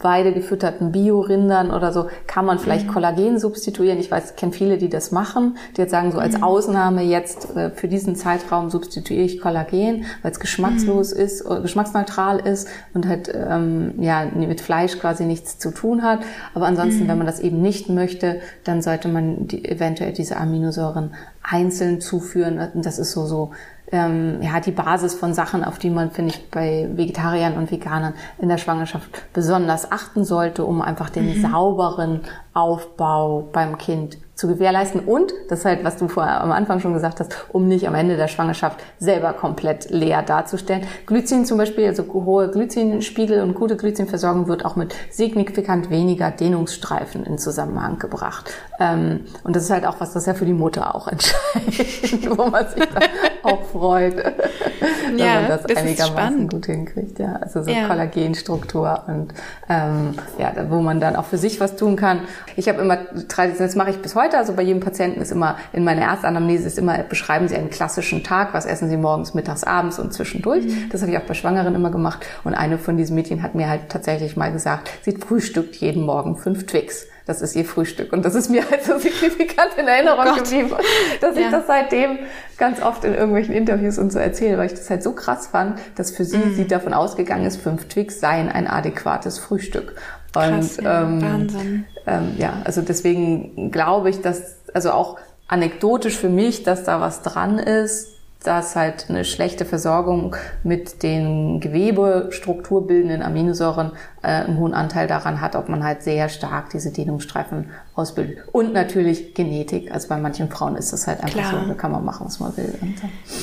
[0.00, 2.92] weidegefütterten Biorindern oder so kann man vielleicht mhm.
[2.92, 3.98] Kollagen substituieren.
[3.98, 6.44] Ich weiß, ich kenne viele, die das machen, die jetzt sagen, so als mhm.
[6.44, 11.20] Ausnahme jetzt äh, für diesen Zeitraum substituiere ich Kollagen, weil es geschmackslos mhm.
[11.20, 16.20] ist, äh, geschmacksneutral ist und halt ähm, ja mit Fleisch quasi nichts zu tun hat.
[16.54, 17.18] Aber ansonsten, wenn mhm.
[17.18, 22.70] man das eben nicht möchte, dann sollte man die, eventuell diese Aminosäuren einzeln zuführen.
[22.74, 23.50] Das ist so so
[23.92, 28.14] ähm, ja, die Basis von Sachen, auf die man, finde ich, bei Vegetariern und Veganern
[28.38, 31.42] in der Schwangerschaft besonders achten sollte, um einfach den mhm.
[31.42, 32.20] sauberen
[32.54, 36.94] Aufbau beim Kind zu gewährleisten und, das ist halt, was du vorher am Anfang schon
[36.94, 40.86] gesagt hast, um nicht am Ende der Schwangerschaft selber komplett leer darzustellen.
[41.04, 47.26] Glycin zum Beispiel, also hohe Glycinspiegel und gute Glycinversorgung wird auch mit signifikant weniger Dehnungsstreifen
[47.26, 48.50] in Zusammenhang gebracht.
[48.78, 52.46] Ähm, und das ist halt auch was, das ja für die Mutter auch entscheidend, wo
[52.46, 53.04] man sich dann
[53.42, 57.18] auch freut, wenn ja, man das, das einigermaßen gut hinkriegt.
[57.18, 57.86] Ja, also so ja.
[57.86, 59.34] Kollagenstruktur und
[59.68, 62.20] ähm, ja, wo man dann auch für sich was tun kann.
[62.56, 62.96] Ich habe immer
[63.28, 66.66] traditionell, das mache ich bis heute, also bei jedem Patienten ist immer in meiner Erstanamnese
[66.66, 70.64] ist immer beschreiben Sie einen klassischen Tag, was essen Sie morgens, mittags, abends und zwischendurch.
[70.64, 70.88] Mhm.
[70.90, 73.68] Das habe ich auch bei Schwangeren immer gemacht und eine von diesen Mädchen hat mir
[73.68, 77.06] halt tatsächlich mal gesagt, sie frühstückt jeden Morgen fünf Twix.
[77.26, 78.12] Das ist ihr Frühstück.
[78.12, 80.72] Und das ist mir halt so signifikant in Erinnerung oh geblieben,
[81.20, 81.42] dass ja.
[81.42, 82.18] ich das seitdem
[82.58, 85.78] ganz oft in irgendwelchen Interviews und so erzähle, weil ich das halt so krass fand,
[85.94, 86.54] dass für sie, mhm.
[86.54, 89.94] sie davon ausgegangen ist, fünf Twix seien ein adäquates Frühstück.
[90.34, 91.02] Und krass, ja.
[91.02, 91.84] ähm, Wahnsinn.
[92.06, 97.22] Ähm, ja, also deswegen glaube ich, dass, also auch anekdotisch für mich, dass da was
[97.22, 98.08] dran ist,
[98.44, 105.56] dass halt eine schlechte Versorgung mit den Gewebestrukturbildenden Aminosäuren äh, einen hohen Anteil daran hat,
[105.56, 108.38] ob man halt sehr stark diese Dehnungsstreifen ausbildet.
[108.52, 109.92] Und natürlich Genetik.
[109.92, 111.62] Also bei manchen Frauen ist das halt einfach Klar.
[111.62, 112.74] so, da kann man machen, was man will.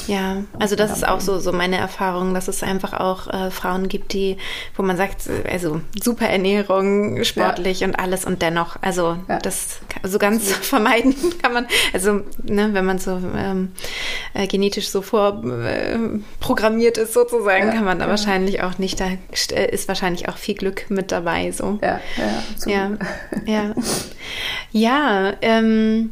[0.07, 3.87] Ja, also das ist auch so, so meine Erfahrung, dass es einfach auch äh, Frauen
[3.87, 4.37] gibt, die,
[4.75, 7.87] wo man sagt, also super Ernährung, sportlich ja.
[7.87, 9.39] und alles und dennoch, also ja.
[9.39, 13.71] das so ganz vermeiden kann man, also ne, wenn man so ähm,
[14.33, 19.05] äh, genetisch so vorprogrammiert äh, ist sozusagen, ja, kann man da wahrscheinlich auch nicht, da
[19.51, 21.79] äh, ist wahrscheinlich auch viel Glück mit dabei so.
[21.81, 22.97] Ja, ja, ja,
[23.45, 23.73] ja.
[24.71, 26.11] Ja, ähm,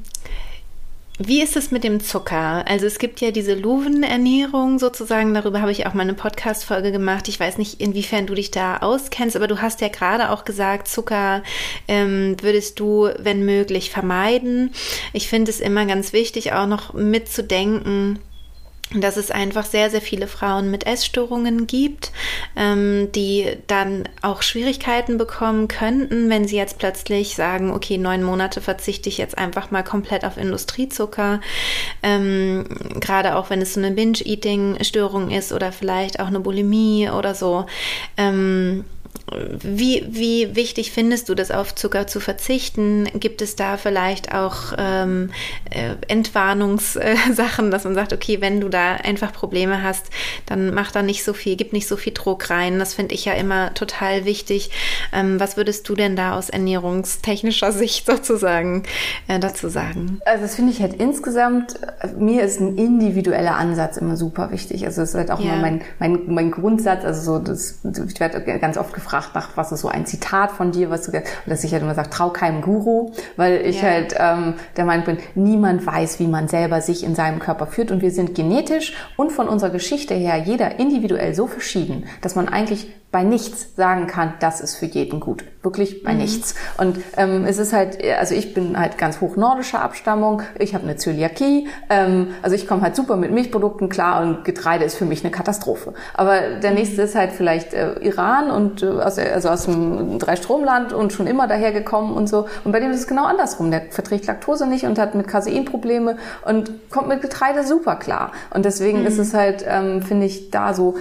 [1.17, 2.65] wie ist es mit dem Zucker?
[2.67, 7.29] Also es gibt ja diese Luvenernährung sozusagen, darüber habe ich auch mal eine Podcast-Folge gemacht.
[7.29, 10.89] Ich weiß nicht, inwiefern du dich da auskennst, aber du hast ja gerade auch gesagt,
[10.89, 11.41] Zucker
[11.87, 14.71] ähm, würdest du, wenn möglich, vermeiden.
[15.13, 18.19] Ich finde es immer ganz wichtig, auch noch mitzudenken,
[18.93, 22.11] dass es einfach sehr, sehr viele Frauen mit Essstörungen gibt,
[22.55, 28.61] ähm, die dann auch Schwierigkeiten bekommen könnten, wenn sie jetzt plötzlich sagen, okay, neun Monate
[28.61, 31.41] verzichte ich jetzt einfach mal komplett auf Industriezucker.
[32.03, 32.65] Ähm,
[32.99, 37.65] Gerade auch wenn es so eine Binge-Eating-Störung ist oder vielleicht auch eine Bulimie oder so.
[38.17, 38.85] Ähm,
[39.31, 43.05] wie, wie wichtig findest du das, auf Zucker zu verzichten?
[43.15, 45.31] Gibt es da vielleicht auch ähm,
[45.71, 50.05] äh, Entwarnungssachen, dass man sagt, okay, wenn du da einfach Probleme hast,
[50.45, 52.77] dann mach da nicht so viel, gib nicht so viel Druck rein.
[52.77, 54.69] Das finde ich ja immer total wichtig.
[55.11, 58.83] Ähm, was würdest du denn da aus ernährungstechnischer Sicht sozusagen
[59.27, 60.19] äh, dazu sagen?
[60.25, 61.79] Also das finde ich halt insgesamt,
[62.15, 64.85] mir ist ein individueller Ansatz immer super wichtig.
[64.85, 65.53] Also das ist halt auch ja.
[65.53, 67.03] immer mein, mein, mein Grundsatz.
[67.03, 70.51] Also so, das, ich werde ganz oft gefragt, gefragt nach, was ist so ein Zitat
[70.51, 73.81] von dir, was du, und dass ich halt immer sage, trau keinem Guru, weil ich
[73.81, 73.89] ja.
[73.89, 77.91] halt ähm, der Meinung bin, niemand weiß, wie man selber sich in seinem Körper führt
[77.91, 82.47] und wir sind genetisch und von unserer Geschichte her jeder individuell so verschieden, dass man
[82.49, 85.45] eigentlich bei nichts sagen kann, das ist für jeden gut.
[85.63, 86.17] Wirklich bei mhm.
[86.17, 86.53] nichts.
[86.77, 90.83] Und ähm, es ist halt, also ich bin halt ganz hoch nordischer Abstammung, ich habe
[90.83, 95.05] eine Zöliakie, ähm, also ich komme halt super mit Milchprodukten klar und Getreide ist für
[95.05, 95.93] mich eine Katastrophe.
[96.13, 96.75] Aber der mhm.
[96.75, 101.25] nächste ist halt vielleicht äh, Iran und äh, aus, also aus dem Dreistromland und schon
[101.25, 102.47] immer dahergekommen und so.
[102.65, 103.71] Und bei dem ist es genau andersrum.
[103.71, 108.33] Der verträgt Laktose nicht und hat mit Casein Probleme und kommt mit Getreide super klar.
[108.53, 109.07] Und deswegen mhm.
[109.07, 110.95] ist es halt, ähm, finde ich, da so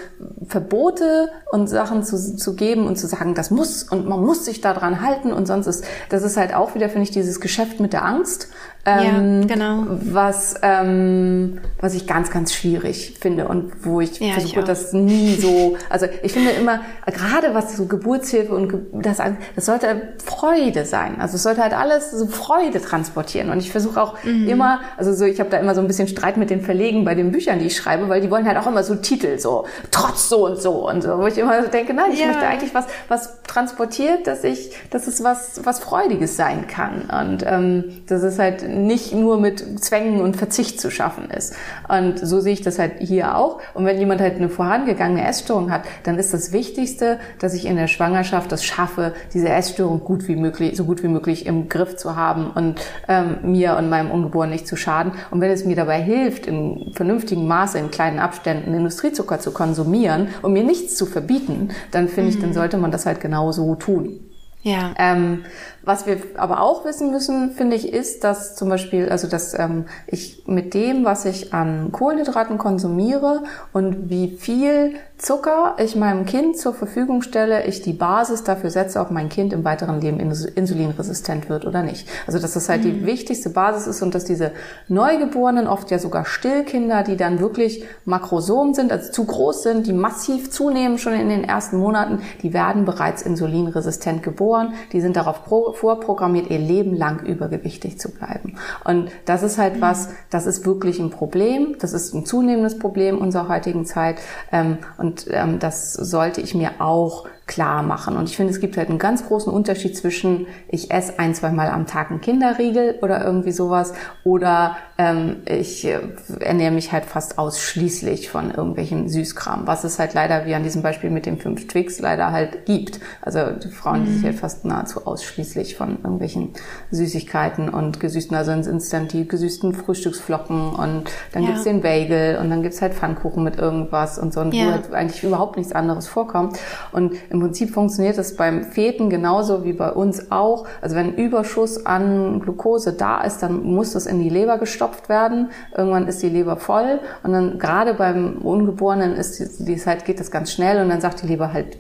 [0.47, 4.61] Verbote und Sachen zu, zu geben und zu sagen, das muss und man muss sich
[4.61, 7.93] daran halten und sonst ist, das ist halt auch wieder, finde ich, dieses Geschäft mit
[7.93, 8.49] der Angst.
[8.87, 9.85] Ähm, ja, genau.
[9.89, 14.93] Was, ähm, was ich ganz, ganz schwierig finde und wo ich ja, versuche, ich das
[14.93, 19.19] nie so, also ich finde immer, gerade was so Geburtshilfe und das,
[19.57, 21.17] das sollte Freude sein.
[21.19, 24.49] Also es sollte halt alles so Freude transportieren und ich versuche auch mhm.
[24.49, 27.15] immer, also so, ich habe da immer so ein bisschen Streit mit den Verlegen bei
[27.15, 30.29] den Büchern, die ich schreibe, weil die wollen halt auch immer so Titel, so trotz
[30.29, 32.27] so und so und so, wo ich immer so denke, nein, ich ja.
[32.27, 37.45] möchte eigentlich was, was transportiert, dass ich, dass es was, was Freudiges sein kann und
[37.47, 41.55] ähm, das ist halt nicht nur mit Zwängen und Verzicht zu schaffen ist.
[41.89, 43.61] Und so sehe ich das halt hier auch.
[43.75, 47.77] Und wenn jemand halt eine vorangegangene Essstörung hat, dann ist das Wichtigste, dass ich in
[47.77, 51.97] der Schwangerschaft das schaffe, diese Essstörung gut wie möglich, so gut wie möglich im Griff
[51.97, 55.13] zu haben und ähm, mir und meinem Ungeborenen nicht zu schaden.
[55.31, 60.29] Und wenn es mir dabei hilft, in vernünftigem Maße, in kleinen Abständen Industriezucker zu konsumieren
[60.43, 62.29] und mir nichts zu verbieten, dann finde mhm.
[62.29, 62.55] ich, dann mhm.
[62.55, 64.21] sollte man das halt genauso tun.
[64.65, 64.95] Ja.
[64.99, 65.45] Ähm,
[65.85, 69.87] was wir aber auch wissen müssen, finde ich, ist, dass zum Beispiel, also dass ähm,
[70.07, 73.43] ich mit dem, was ich an Kohlenhydraten konsumiere
[73.73, 79.01] und wie viel Zucker ich meinem Kind zur Verfügung stelle, ich die Basis dafür setze,
[79.01, 82.09] ob mein Kind im weiteren Leben insulinresistent wird oder nicht.
[82.27, 82.89] Also dass das halt mhm.
[82.89, 84.51] die wichtigste Basis ist und dass diese
[84.89, 89.93] Neugeborenen, oft ja sogar Stillkinder, die dann wirklich Makrosom sind, also zu groß sind, die
[89.93, 95.45] massiv zunehmen schon in den ersten Monaten, die werden bereits insulinresistent geboren, die sind darauf
[95.77, 98.57] vorprogrammiert, ihr Leben lang übergewichtig zu bleiben.
[98.85, 103.19] Und das ist halt was, das ist wirklich ein Problem, das ist ein zunehmendes Problem
[103.19, 104.17] unserer heutigen Zeit.
[104.53, 108.17] Ähm, und ähm, das sollte ich mir auch klar machen.
[108.17, 111.51] Und ich finde, es gibt halt einen ganz großen Unterschied zwischen, ich esse ein, zwei
[111.51, 113.93] Mal am Tag einen Kinderriegel oder irgendwie sowas
[114.25, 115.99] oder ähm, ich äh,
[116.41, 120.83] ernähre mich halt fast ausschließlich von irgendwelchen Süßkram, was es halt leider, wie an diesem
[120.83, 123.01] Beispiel mit dem fünf Twix, leider halt gibt.
[123.21, 124.27] Also die Frauen, die sich mhm.
[124.27, 126.51] halt fast nahezu ausschließlich von irgendwelchen
[126.93, 131.49] Süßigkeiten und gesüßten, also instant die gesüßten Frühstücksflocken und dann ja.
[131.49, 134.67] gibt's den Bagel und dann gibt's halt Pfannkuchen mit irgendwas und so, und ja.
[134.67, 136.59] wo halt eigentlich überhaupt nichts anderes vorkommt.
[136.93, 140.69] Und im Prinzip funktioniert das beim Feten genauso wie bei uns auch.
[140.81, 145.51] Also wenn Überschuss an Glucose da ist, dann muss das in die Leber gestopft werden.
[145.77, 150.21] Irgendwann ist die Leber voll und dann gerade beim Ungeborenen ist die, die halt, geht
[150.21, 151.77] das ganz schnell und dann sagt die Leber halt,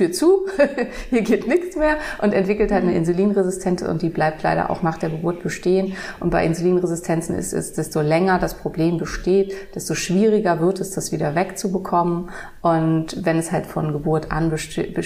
[0.00, 0.46] Tür zu,
[1.10, 4.96] hier geht nichts mehr und entwickelt halt eine Insulinresistenz und die bleibt leider auch nach
[4.96, 5.94] der Geburt bestehen.
[6.20, 11.12] Und bei Insulinresistenzen ist es, desto länger das Problem besteht, desto schwieriger wird es, das
[11.12, 12.30] wieder wegzubekommen.
[12.62, 14.96] Und wenn es halt von Geburt an besteht,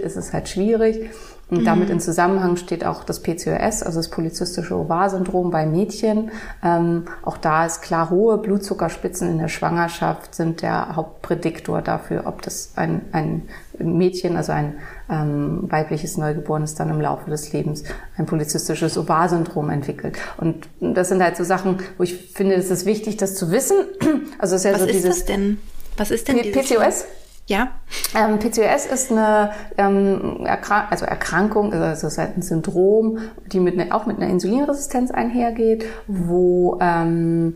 [0.00, 1.10] ist es halt schwierig.
[1.50, 1.94] Und damit mhm.
[1.94, 6.30] in Zusammenhang steht auch das PCOS, also das polyzystische Ovar-Syndrom bei Mädchen.
[6.62, 12.42] Ähm, auch da ist klar, hohe Blutzuckerspitzen in der Schwangerschaft sind der Hauptprädiktor dafür, ob
[12.42, 14.74] das ein, ein Mädchen, also ein
[15.08, 17.84] ähm, weibliches Neugeborenes dann im Laufe des Lebens
[18.18, 20.18] ein polyzystisches Ovar-Syndrom entwickelt.
[20.36, 23.76] Und das sind halt so Sachen, wo ich finde, es ist wichtig, das zu wissen.
[24.40, 25.58] Also es ist ja Was so ist dieses das denn?
[25.96, 27.06] Was ist denn PCOS?
[27.48, 27.68] Ja.
[28.14, 33.58] Ähm, PCOS ist eine ähm, Erkrank also Erkrankung, also es ist halt ein Syndrom, die
[33.58, 37.54] mit ne, auch mit einer Insulinresistenz einhergeht, wo ähm,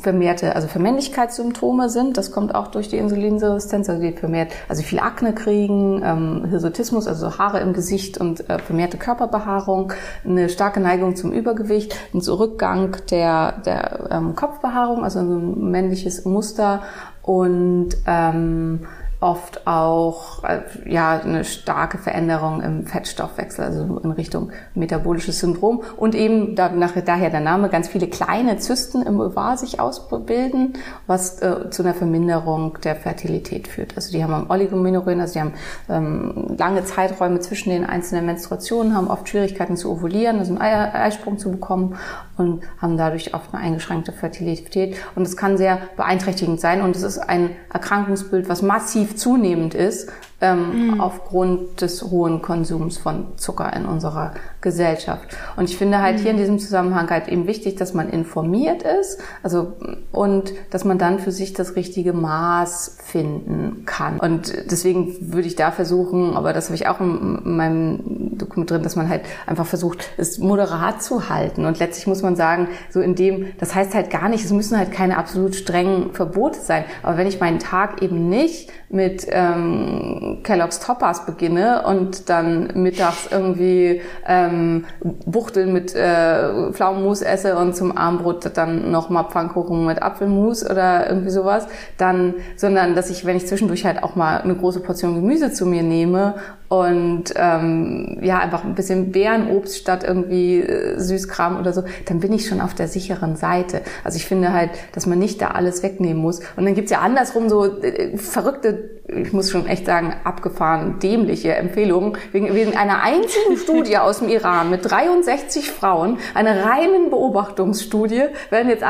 [0.00, 2.18] vermehrte, also Vermännlichkeitssymptome sind.
[2.18, 7.08] Das kommt auch durch die Insulinresistenz, also die vermehrt, also viel Akne kriegen, ähm, Hirsutismus,
[7.08, 9.92] also Haare im Gesicht und äh, vermehrte Körperbehaarung,
[10.24, 16.82] eine starke Neigung zum Übergewicht, ein Zurückgang der, der ähm, Kopfbehaarung, also ein männliches Muster
[17.22, 18.80] und ähm,
[19.20, 26.14] oft auch äh, ja eine starke Veränderung im Fettstoffwechsel, also in Richtung metabolisches Syndrom und
[26.14, 30.72] eben da, nach, daher der Name ganz viele kleine Zysten im Ovar sich ausbilden,
[31.06, 33.92] was äh, zu einer Verminderung der Fertilität führt.
[33.96, 35.52] Also die haben Oligomenorrhoen, also die haben
[35.90, 40.94] ähm, lange Zeiträume zwischen den einzelnen Menstruationen, haben oft Schwierigkeiten zu ovulieren, also einen Ei
[40.94, 41.96] Eisprung zu bekommen
[42.38, 47.02] und haben dadurch oft eine eingeschränkte Fertilität und es kann sehr beeinträchtigend sein und es
[47.02, 50.10] ist ein Erkrankungsbild, was massiv zunehmend ist
[50.40, 51.00] ähm, mhm.
[51.00, 55.36] aufgrund des hohen Konsums von Zucker in unserer Gesellschaft.
[55.56, 56.22] Und ich finde halt mhm.
[56.22, 59.74] hier in diesem Zusammenhang halt eben wichtig, dass man informiert ist, also
[60.12, 64.18] und dass man dann für sich das richtige Maß finden kann.
[64.18, 68.82] Und deswegen würde ich da versuchen, aber das habe ich auch in meinem Dokument drin,
[68.82, 71.66] dass man halt einfach versucht, es moderat zu halten.
[71.66, 74.78] Und letztlich muss man sagen, so in dem, das heißt halt gar nicht, es müssen
[74.78, 76.84] halt keine absolut strengen Verbote sein.
[77.02, 83.28] Aber wenn ich meinen Tag eben nicht mit ähm, Kellogg's Toppers beginne und dann mittags
[83.30, 84.84] irgendwie ähm,
[85.26, 91.30] Buchteln mit äh, Pflaumenmus esse und zum Abendbrot dann nochmal Pfannkuchen mit Apfelmus oder irgendwie
[91.30, 91.66] sowas,
[91.96, 95.66] dann, sondern dass ich, wenn ich zwischendurch halt auch mal eine große Portion Gemüse zu
[95.66, 96.34] mir nehme
[96.68, 102.32] und ähm, ja einfach ein bisschen Beerenobst statt irgendwie äh, Süßkram oder so, dann bin
[102.32, 103.82] ich schon auf der sicheren Seite.
[104.04, 106.38] Also ich finde halt, dass man nicht da alles wegnehmen muss.
[106.56, 111.54] Und dann gibt's ja andersrum so äh, verrückte, ich muss schon echt sagen, abgefahren dämliche
[111.54, 118.24] Empfehlungen wegen, wegen einer einzigen Studie aus dem Iran mit 63 Frauen, eine reinen Beobachtungsstudie,
[118.50, 118.84] werden jetzt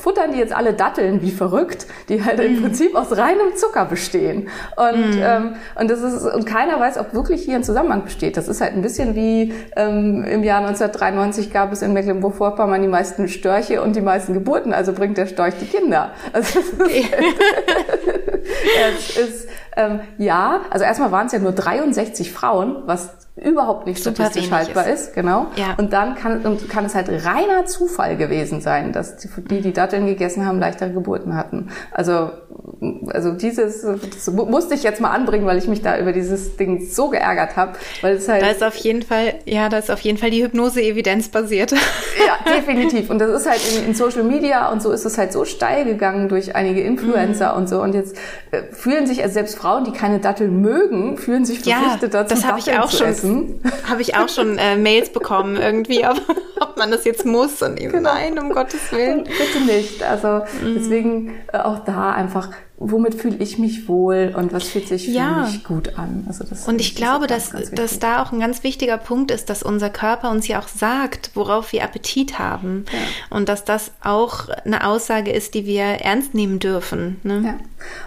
[0.00, 2.62] futtern die jetzt alle Datteln wie verrückt, die halt im mm.
[2.62, 4.48] Prinzip aus reinem Zucker bestehen.
[4.76, 5.22] Und mm.
[5.22, 8.36] ähm, und das ist und keiner weiß, ob wirklich hier ein Zusammenhang besteht.
[8.36, 12.88] Das ist halt ein bisschen wie ähm, im Jahr 1993 gab es in Mecklenburg-Vorpommern die
[12.88, 16.10] meisten Störche und die meisten Geburten, also bringt der Storch die Kinder.
[16.32, 17.06] Also okay.
[18.96, 24.02] es ist, ähm, ja, also erstmal waren es ja nur 63 Frauen, was überhaupt nicht
[24.02, 25.08] Super statistisch haltbar ist.
[25.08, 25.46] ist, genau.
[25.56, 25.74] Ja.
[25.76, 29.28] Und dann kann, und kann es halt reiner Zufall gewesen sein, dass die,
[29.60, 31.68] die, Datteln gegessen haben, leichtere Geburten hatten.
[31.90, 32.30] Also
[33.08, 36.86] also dieses das musste ich jetzt mal anbringen, weil ich mich da über dieses Ding
[36.86, 37.72] so geärgert habe,
[38.02, 40.42] weil es halt da ist auf jeden Fall ja, da ist auf jeden Fall die
[40.42, 41.74] Hypnose evidenzbasiert.
[42.26, 45.32] Ja, definitiv und das ist halt in, in, Social Media und so ist es halt
[45.32, 47.58] so steil gegangen durch einige Influencer mhm.
[47.58, 48.16] und so und jetzt
[48.50, 52.34] äh, fühlen sich also selbst Frauen, die keine Datteln mögen, fühlen sich verpflichtet ja, dazu
[52.34, 53.14] das habe ich auch schon
[53.88, 56.20] habe ich auch schon äh, Mails bekommen irgendwie, ob,
[56.60, 58.12] ob man das jetzt muss und eben genau.
[58.12, 59.24] nein, um Gottes Willen.
[59.24, 60.02] Bitte nicht.
[60.02, 60.74] Also mhm.
[60.74, 65.44] deswegen äh, auch da einfach womit fühle ich mich wohl und was fühlt sich ja.
[65.46, 66.24] für mich gut an.
[66.28, 69.30] Also das und ich glaube, ganz, dass, ganz dass da auch ein ganz wichtiger Punkt
[69.30, 72.84] ist, dass unser Körper uns ja auch sagt, worauf wir Appetit haben.
[72.92, 73.36] Ja.
[73.36, 77.18] Und dass das auch eine Aussage ist, die wir ernst nehmen dürfen.
[77.22, 77.42] Ne?
[77.44, 77.54] Ja.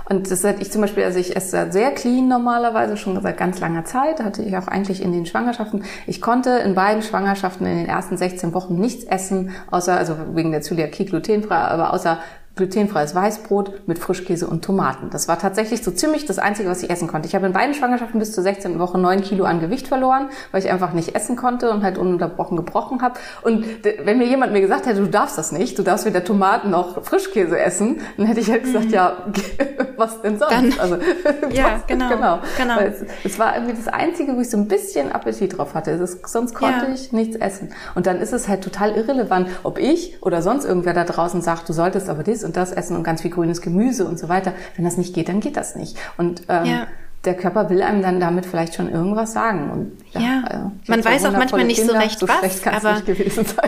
[0.08, 3.60] Und das hatte ich zum Beispiel, also ich esse sehr clean normalerweise, schon seit ganz
[3.60, 5.84] langer Zeit, hatte ich auch eigentlich in den Schwangerschaften.
[6.06, 10.52] Ich konnte in beiden Schwangerschaften in den ersten 16 Wochen nichts essen, außer, also wegen
[10.52, 12.20] der Zöliakie glutenfrei, aber außer
[12.60, 15.10] glutenfreies Weißbrot mit Frischkäse und Tomaten.
[15.10, 17.28] Das war tatsächlich so ziemlich das Einzige, was ich essen konnte.
[17.28, 18.80] Ich habe in beiden Schwangerschaften bis zur 16.
[18.80, 22.58] Woche 9 Kilo an Gewicht verloren, weil ich einfach nicht essen konnte und halt ununterbrochen
[22.58, 23.18] gebrochen habe.
[23.44, 23.66] Und
[24.04, 27.02] wenn mir jemand mir gesagt hätte, du darfst das nicht, du darfst weder Tomaten noch
[27.04, 28.92] Frischkäse essen, dann hätte ich halt gesagt, mhm.
[28.92, 29.18] ja,
[29.96, 30.52] was denn sonst?
[30.52, 30.98] Dann, also,
[31.52, 32.10] ja, genau.
[32.10, 32.40] genau.
[32.58, 32.80] genau.
[32.80, 35.92] Es, es, war irgendwie das Einzige, wo ich so ein bisschen Appetit drauf hatte.
[35.92, 36.94] Ist, sonst konnte ja.
[36.94, 37.70] ich nichts essen.
[37.96, 41.70] Und dann ist es halt total irrelevant, ob ich oder sonst irgendwer da draußen sagt,
[41.70, 44.54] du solltest aber dies und das essen und ganz viel grünes Gemüse und so weiter.
[44.76, 45.96] Wenn das nicht geht, dann geht das nicht.
[46.18, 46.88] Und ähm, ja.
[47.24, 49.70] der Körper will einem dann damit vielleicht schon irgendwas sagen.
[49.70, 50.42] Und ja, ja.
[50.50, 53.04] Also, man weiß auch manchmal nicht Kinder, so recht so was, aber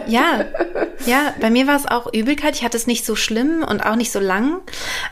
[0.08, 0.46] ja,
[1.06, 2.56] ja, bei mir war es auch Übelkeit.
[2.56, 4.62] Ich hatte es nicht so schlimm und auch nicht so lang,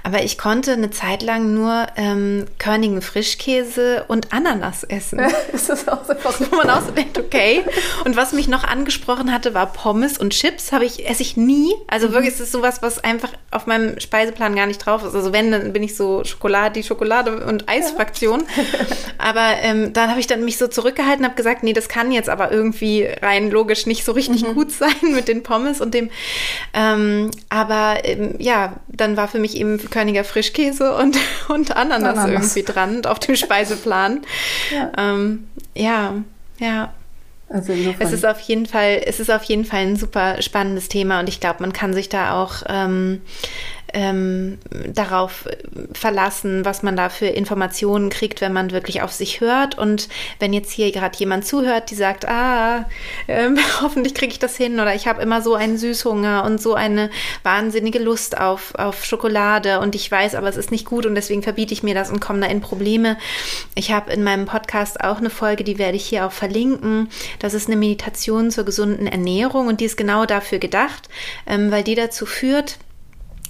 [0.03, 5.19] aber ich konnte eine Zeit lang nur ähm, körnigen Frischkäse und Ananas essen.
[5.51, 6.13] das ist auch so
[6.51, 7.63] Wo man auch so denkt, okay.
[8.05, 10.71] Und was mich noch angesprochen hatte, war Pommes und Chips.
[10.71, 11.73] Habe ich esse ich nie.
[11.87, 12.13] Also mhm.
[12.13, 15.15] wirklich ist es sowas, was einfach auf meinem Speiseplan gar nicht drauf ist.
[15.15, 18.43] Also wenn, dann bin ich so Schokolade, die Schokolade und Eisfraktion.
[19.17, 22.11] aber ähm, dann habe ich dann mich so zurückgehalten und habe gesagt, nee, das kann
[22.11, 24.53] jetzt aber irgendwie rein logisch nicht so richtig mhm.
[24.53, 26.09] gut sein mit den Pommes und dem.
[26.73, 31.17] Ähm, aber ähm, ja, dann war für mich eben Körniger Frischkäse und,
[31.49, 32.55] und Ananas, Ananas.
[32.55, 34.21] irgendwie dran auf dem Speiseplan.
[34.71, 34.91] ja.
[34.97, 36.13] Ähm, ja,
[36.59, 36.93] ja.
[37.51, 41.19] Also es ist auf jeden Fall, es ist auf jeden Fall ein super spannendes Thema
[41.19, 43.21] und ich glaube, man kann sich da auch ähm,
[43.93, 44.57] ähm,
[44.93, 45.47] darauf
[45.93, 49.77] verlassen, was man da für Informationen kriegt, wenn man wirklich auf sich hört.
[49.77, 50.09] Und
[50.39, 52.87] wenn jetzt hier gerade jemand zuhört, die sagt, ah,
[53.27, 56.73] ähm, hoffentlich kriege ich das hin oder ich habe immer so einen Süßhunger und so
[56.73, 57.09] eine
[57.43, 61.43] wahnsinnige Lust auf, auf Schokolade und ich weiß, aber es ist nicht gut und deswegen
[61.43, 63.17] verbiete ich mir das und komme da in Probleme.
[63.75, 67.09] Ich habe in meinem Podcast auch eine Folge, die werde ich hier auch verlinken.
[67.39, 71.09] Das ist eine Meditation zur gesunden Ernährung und die ist genau dafür gedacht,
[71.45, 72.77] ähm, weil die dazu führt,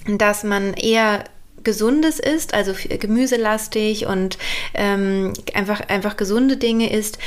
[0.06, 1.24] dass man eher
[1.64, 4.38] Gesundes ist, also gemüselastig und
[4.74, 7.18] ähm, einfach, einfach gesunde Dinge isst,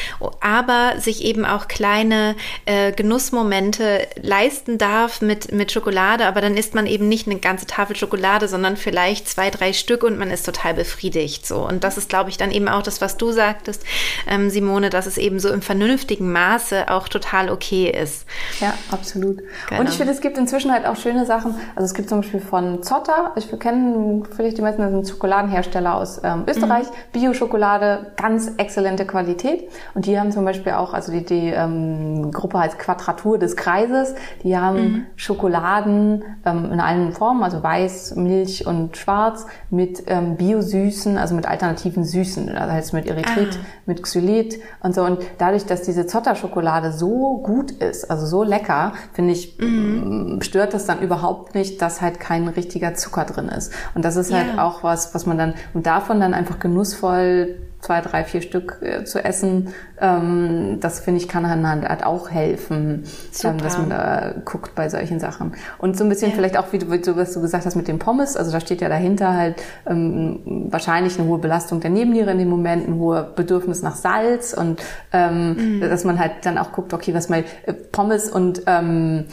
[0.42, 6.76] aber sich eben auch kleine äh, Genussmomente leisten darf mit, mit Schokolade, aber dann isst
[6.76, 10.46] man eben nicht eine ganze Tafel Schokolade, sondern vielleicht zwei, drei Stück und man ist
[10.46, 11.46] total befriedigt.
[11.46, 11.68] So.
[11.68, 13.84] Und das ist, glaube ich, dann eben auch das, was du sagtest,
[14.28, 18.26] ähm, Simone, dass es eben so im vernünftigen Maße auch total okay ist.
[18.60, 19.42] Ja, absolut.
[19.70, 19.82] Genau.
[19.82, 21.56] Und ich finde, es gibt inzwischen halt auch schöne Sachen.
[21.76, 25.96] Also es gibt zum Beispiel von Zotter, ich kenne vielleicht die meisten, das sind Schokoladenhersteller
[25.96, 27.20] aus ähm, Österreich, mhm.
[27.20, 29.70] Bio-Schokolade, ganz exzellente Qualität.
[29.94, 34.16] Und die haben zum Beispiel auch, also die, die ähm, Gruppe heißt Quadratur des Kreises,
[34.44, 35.06] die haben mhm.
[35.16, 41.48] Schokoladen ähm, in allen Formen, also weiß, Milch und schwarz, mit ähm, Bio-Süßen, also mit
[41.48, 43.66] alternativen Süßen, also heißt mit Erythrit, ah.
[43.86, 45.04] mit Xylit und so.
[45.04, 50.40] Und dadurch, dass diese Zotter-Schokolade so gut ist, also so lecker, finde ich, mhm.
[50.42, 53.74] stört das dann überhaupt nicht, dass halt kein richtiger Zucker drin ist.
[53.96, 54.64] Und das ist halt ja.
[54.66, 59.04] auch was, was man dann, und davon dann einfach genussvoll zwei, drei, vier Stück äh,
[59.04, 63.04] zu essen, ähm, das finde ich kann halt auch helfen,
[63.44, 65.54] ähm, dass man da guckt bei solchen Sachen.
[65.78, 66.36] Und so ein bisschen ja.
[66.36, 68.88] vielleicht auch, wie du, was du gesagt hast mit den Pommes, also da steht ja
[68.88, 73.82] dahinter halt ähm, wahrscheinlich eine hohe Belastung der Nebenniere in dem Moment, ein hoher Bedürfnis
[73.82, 74.82] nach Salz und
[75.12, 75.82] ähm, mhm.
[75.82, 79.26] dass man halt dann auch guckt, okay, was mal äh, Pommes und ähm,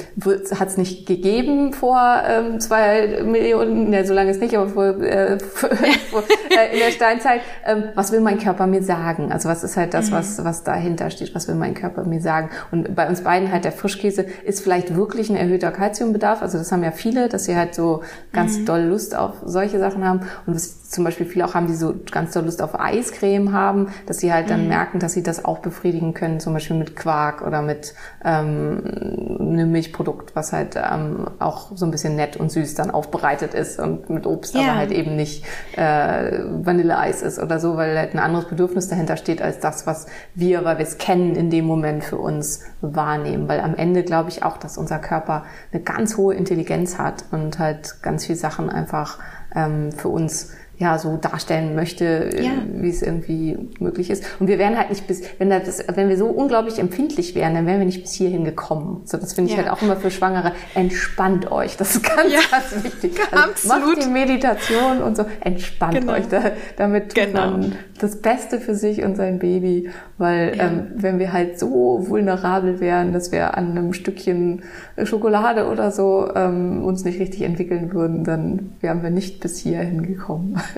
[0.59, 5.01] hat es nicht gegeben vor ähm, zwei Millionen, ne, so lange ist nicht, aber vor,
[5.03, 5.39] äh,
[6.11, 9.31] vor, äh, in der Steinzeit, ähm, was will mein Körper mir sagen?
[9.33, 10.15] Also was ist halt das, mhm.
[10.15, 11.35] was, was dahinter steht?
[11.35, 12.51] Was will mein Körper mir sagen?
[12.71, 16.43] Und bei uns beiden halt der Frischkäse ist vielleicht wirklich ein erhöhter Kalziumbedarf.
[16.43, 18.67] Also das haben ja viele, dass sie halt so ganz mhm.
[18.67, 20.21] doll Lust auf solche Sachen haben.
[20.47, 23.89] Und was zum Beispiel viele auch haben, die so ganz doll Lust auf Eiscreme haben,
[24.07, 24.69] dass sie halt dann mhm.
[24.69, 29.71] merken, dass sie das auch befriedigen können, zum Beispiel mit Quark oder mit ähm, einem
[29.71, 34.11] Milchprodukt, was halt ähm, auch so ein bisschen nett und süß dann aufbereitet ist und
[34.11, 34.63] mit Obst, ja.
[34.63, 35.45] aber halt eben nicht
[35.77, 40.07] äh, Vanilleeis ist oder so, weil halt ein anderes Bedürfnis dahinter steht als das, was
[40.35, 43.49] wir, weil wir es kennen, in dem Moment für uns wahrnehmen.
[43.49, 47.59] Weil am Ende glaube ich auch, dass unser Körper eine ganz hohe Intelligenz hat und
[47.59, 49.19] halt ganz viele Sachen einfach
[49.55, 52.53] ähm, für uns ja so darstellen möchte, äh, ja.
[52.73, 54.25] wie es irgendwie möglich ist.
[54.41, 57.67] Und wir wären halt nicht bis, wenn das, wenn wir so unglaublich empfindlich wären, dann
[57.67, 59.03] wären wir nicht bis hierhin gekommen.
[59.05, 59.63] So, das finde ich ja.
[59.63, 60.53] halt auch immer für Schwangere.
[60.75, 62.41] Entspannt euch, das ist ganz, ja.
[62.51, 63.13] ganz wichtig.
[63.31, 66.15] Also macht die Meditation und so, entspannt genau.
[66.15, 66.29] euch.
[66.29, 67.51] Da, damit genau.
[67.51, 72.81] man das Beste für sich und sein Baby, weil ähm, wenn wir halt so vulnerabel
[72.81, 74.63] wären, dass wir an einem Stückchen
[75.05, 80.03] Schokolade oder so ähm, uns nicht richtig entwickeln würden, dann wären wir nicht bis hierhin
[80.03, 80.61] gekommen.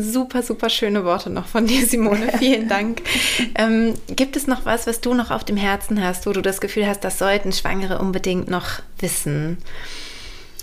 [0.00, 2.30] Super, super schöne Worte noch von dir, Simone.
[2.38, 3.02] Vielen Dank.
[3.56, 6.60] Ähm, gibt es noch was, was du noch auf dem Herzen hast, wo du das
[6.60, 9.58] Gefühl hast, das sollten Schwangere unbedingt noch wissen?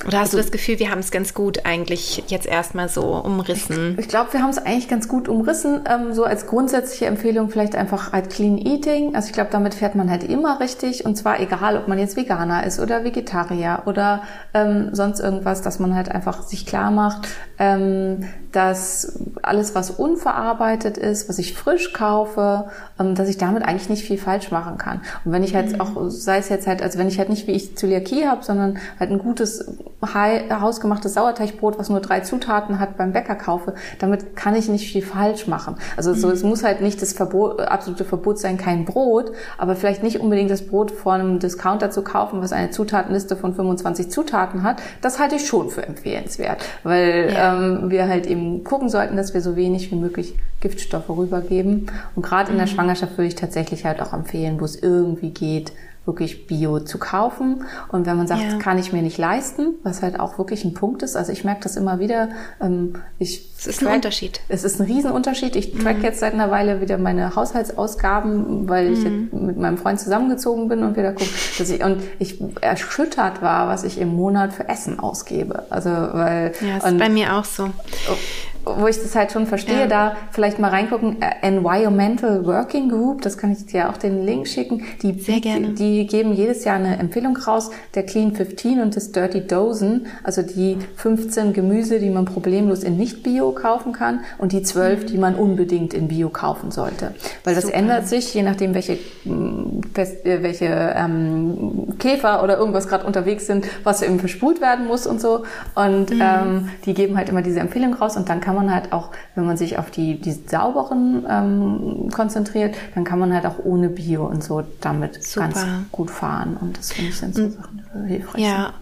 [0.04, 3.16] Oder hast also, du das Gefühl, wir haben es ganz gut eigentlich jetzt erstmal so
[3.16, 3.94] umrissen?
[3.94, 5.84] Ich, ich glaube, wir haben es eigentlich ganz gut umrissen.
[5.90, 9.16] Ähm, so als grundsätzliche Empfehlung vielleicht einfach halt Clean Eating.
[9.16, 11.06] Also ich glaube, damit fährt man halt immer richtig.
[11.06, 14.24] Und zwar egal, ob man jetzt Veganer ist oder Vegetarier oder
[14.54, 18.26] ähm, sonst irgendwas, dass man halt einfach sich klar macht, ähm,
[18.56, 24.04] dass alles, was unverarbeitet ist, was ich frisch kaufe, ähm, dass ich damit eigentlich nicht
[24.04, 25.02] viel falsch machen kann.
[25.26, 25.82] Und wenn ich halt mhm.
[25.82, 28.78] auch, sei es jetzt halt, also wenn ich halt nicht wie ich Zöliakie habe, sondern
[29.00, 29.66] halt ein gutes
[30.14, 35.02] hausgemachtes Sauerteigbrot, was nur drei Zutaten hat, beim Bäcker kaufe, damit kann ich nicht viel
[35.02, 35.78] falsch machen.
[35.98, 36.34] Also so, mhm.
[36.34, 40.52] es muss halt nicht das Verbot, absolute Verbot sein, kein Brot, aber vielleicht nicht unbedingt
[40.52, 44.82] das Brot vor einem Discounter zu kaufen, was eine Zutatenliste von 25 Zutaten hat.
[45.02, 47.56] Das halte ich schon für empfehlenswert, weil ja.
[47.56, 51.92] ähm, wir halt eben gucken sollten, dass wir so wenig wie möglich Giftstoffe rübergeben.
[52.16, 52.72] Und gerade in der mhm.
[52.72, 55.72] Schwangerschaft würde ich tatsächlich halt auch empfehlen, wo es irgendwie geht,
[56.06, 57.64] wirklich Bio zu kaufen.
[57.90, 58.58] Und wenn man sagt, ja.
[58.58, 61.16] kann ich mir nicht leisten, was halt auch wirklich ein Punkt ist.
[61.16, 62.30] Also ich merke das immer wieder.
[62.62, 64.42] Ähm, ich es ist track, ein Unterschied.
[64.48, 65.56] Es ist ein Riesenunterschied.
[65.56, 66.04] Ich track mhm.
[66.04, 69.30] jetzt seit einer Weile wieder meine Haushaltsausgaben, weil ich mhm.
[69.32, 73.84] mit meinem Freund zusammengezogen bin und wieder gucke, dass ich und ich erschüttert war, was
[73.84, 75.66] ich im Monat für Essen ausgebe.
[75.70, 77.66] Also weil ja, ist bei mir auch so.
[77.66, 78.18] Oh,
[78.66, 79.88] wo ich das halt schon verstehe, ja.
[79.88, 81.22] da vielleicht mal reingucken.
[81.22, 84.84] Äh, Environmental Working Group, das kann ich dir auch den Link schicken.
[85.02, 85.70] Die, Sehr gerne.
[85.70, 90.42] Die geben jedes Jahr eine Empfehlung raus, der Clean 15 und das Dirty Dozen, also
[90.42, 95.08] die 15 Gemüse, die man problemlos in Nicht-Bio kaufen kann und die 12, mhm.
[95.08, 97.14] die man unbedingt in Bio kaufen sollte.
[97.44, 97.78] Weil das Super.
[97.78, 103.66] ändert sich, je nachdem, welche, mm, äh, welche ähm, Käfer oder irgendwas gerade unterwegs sind,
[103.84, 105.44] was eben verspult werden muss und so.
[105.76, 106.22] Und mhm.
[106.22, 109.46] ähm, die geben halt immer diese Empfehlung raus und dann kann man halt auch, wenn
[109.46, 114.26] man sich auf die, die sauberen ähm, konzentriert, dann kann man halt auch ohne Bio
[114.26, 115.48] und so damit Super.
[115.48, 116.58] ganz gut fahren.
[116.60, 118.42] Und das finde ich dann so Sachen hilfreich.
[118.42, 118.74] Ja.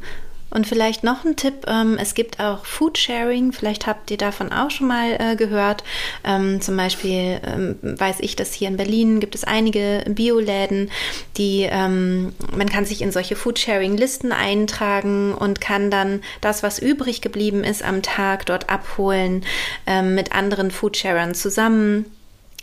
[0.53, 4.69] Und vielleicht noch ein Tipp, ähm, es gibt auch Foodsharing, vielleicht habt ihr davon auch
[4.69, 5.83] schon mal äh, gehört.
[6.23, 10.91] Ähm, zum Beispiel ähm, weiß ich, dass hier in Berlin gibt es einige Bioläden,
[11.37, 17.21] die ähm, man kann sich in solche Foodsharing-Listen eintragen und kann dann das, was übrig
[17.21, 19.43] geblieben ist am Tag, dort abholen
[19.87, 22.05] ähm, mit anderen Foodsharern zusammen.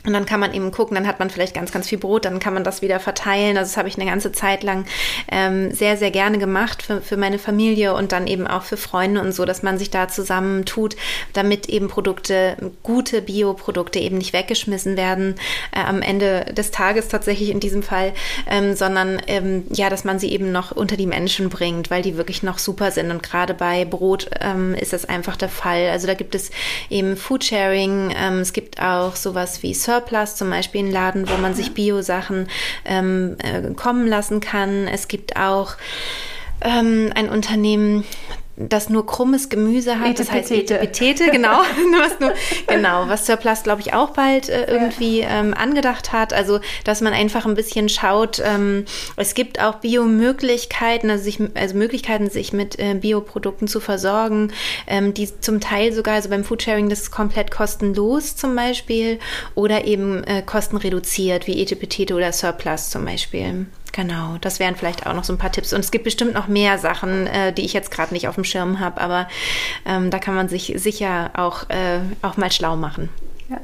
[0.06, 2.38] Und dann kann man eben gucken, dann hat man vielleicht ganz, ganz viel Brot, dann
[2.38, 3.58] kann man das wieder verteilen.
[3.58, 4.86] Also das habe ich eine ganze Zeit lang
[5.30, 9.20] ähm, sehr, sehr gerne gemacht für, für meine Familie und dann eben auch für Freunde
[9.20, 10.96] und so, dass man sich da zusammen tut,
[11.34, 15.34] damit eben Produkte, gute Bioprodukte eben nicht weggeschmissen werden
[15.72, 18.14] äh, am Ende des Tages tatsächlich in diesem Fall,
[18.48, 22.16] ähm, sondern ähm, ja, dass man sie eben noch unter die Menschen bringt, weil die
[22.16, 23.10] wirklich noch super sind.
[23.10, 25.90] Und gerade bei Brot ähm, ist das einfach der Fall.
[25.90, 26.50] Also da gibt es
[26.88, 31.54] eben Foodsharing, ähm, es gibt auch sowas wie Surplus, zum Beispiel ein Laden, wo man
[31.54, 32.48] sich Bio-Sachen
[32.84, 34.86] ähm, äh, kommen lassen kann.
[34.86, 35.74] Es gibt auch
[36.60, 38.04] ähm, ein Unternehmen,
[38.68, 41.60] das nur krummes Gemüse hat, das heißt Etepetete, genau,
[41.98, 42.34] was nur,
[42.66, 46.32] genau, was Surplus, glaube ich, auch bald äh, irgendwie ähm, angedacht hat.
[46.32, 48.84] Also, dass man einfach ein bisschen schaut, ähm,
[49.16, 54.52] es gibt auch Biomöglichkeiten, also, sich, also Möglichkeiten, sich mit äh, Bioprodukten zu versorgen,
[54.86, 59.18] ähm, die zum Teil sogar, also beim Foodsharing, das ist komplett kostenlos zum Beispiel
[59.54, 63.66] oder eben äh, kostenreduziert, wie Etepetete oder Surplus zum Beispiel.
[63.92, 65.72] Genau, das wären vielleicht auch noch so ein paar Tipps.
[65.72, 68.44] Und es gibt bestimmt noch mehr Sachen, äh, die ich jetzt gerade nicht auf dem
[68.44, 69.28] Schirm habe, aber
[69.84, 73.08] ähm, da kann man sich sicher auch, äh, auch mal schlau machen.
[73.48, 73.58] Ja.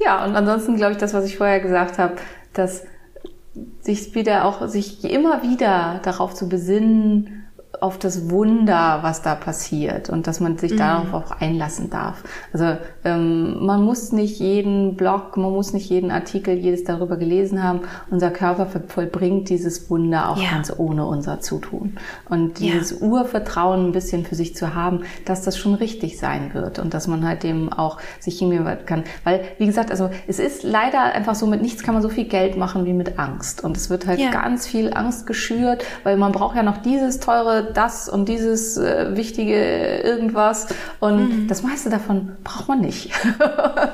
[0.00, 2.16] Ja, und ansonsten glaube ich, das, was ich vorher gesagt habe,
[2.52, 2.84] dass
[3.80, 7.37] sich wieder auch, sich immer wieder darauf zu besinnen,
[7.80, 10.78] auf das Wunder, was da passiert und dass man sich mhm.
[10.78, 12.22] darauf auch einlassen darf.
[12.52, 17.62] Also ähm, man muss nicht jeden Blog, man muss nicht jeden Artikel, jedes darüber gelesen
[17.62, 17.80] haben.
[18.10, 20.50] Unser Körper vollbringt dieses Wunder auch ja.
[20.50, 21.96] ganz ohne unser Zutun.
[22.28, 23.06] Und dieses ja.
[23.06, 27.06] Urvertrauen ein bisschen für sich zu haben, dass das schon richtig sein wird und dass
[27.06, 29.04] man halt dem auch sich hingehen kann.
[29.24, 32.24] Weil, wie gesagt, also es ist leider einfach so, mit nichts kann man so viel
[32.24, 33.62] Geld machen wie mit Angst.
[33.62, 34.30] Und es wird halt ja.
[34.30, 39.16] ganz viel Angst geschürt, weil man braucht ja noch dieses teure das und dieses äh,
[39.16, 40.68] wichtige irgendwas.
[41.00, 41.48] Und mhm.
[41.48, 43.10] das meiste davon braucht man nicht.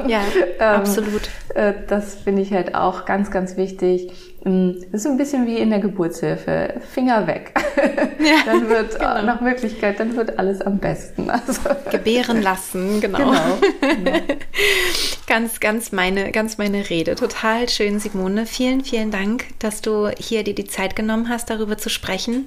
[0.07, 0.20] ja,
[0.59, 1.22] ähm, absolut.
[1.55, 4.34] Äh, das finde ich halt auch ganz, ganz wichtig.
[4.45, 6.74] Mm, das ist ein bisschen wie in der Geburtshilfe.
[6.92, 7.55] Finger weg.
[8.20, 9.22] Ja, dann wird genau.
[9.22, 11.30] nach Möglichkeit, dann wird alles am besten.
[11.30, 11.62] Also.
[11.90, 13.18] Gebären lassen, genau.
[13.18, 13.59] genau.
[13.80, 14.18] genau.
[15.26, 17.14] ganz, ganz meine, ganz meine Rede.
[17.14, 18.45] Total schön, Simone.
[18.45, 22.45] Vielen, vielen Dank, dass du hier dir die Zeit genommen hast, darüber zu sprechen.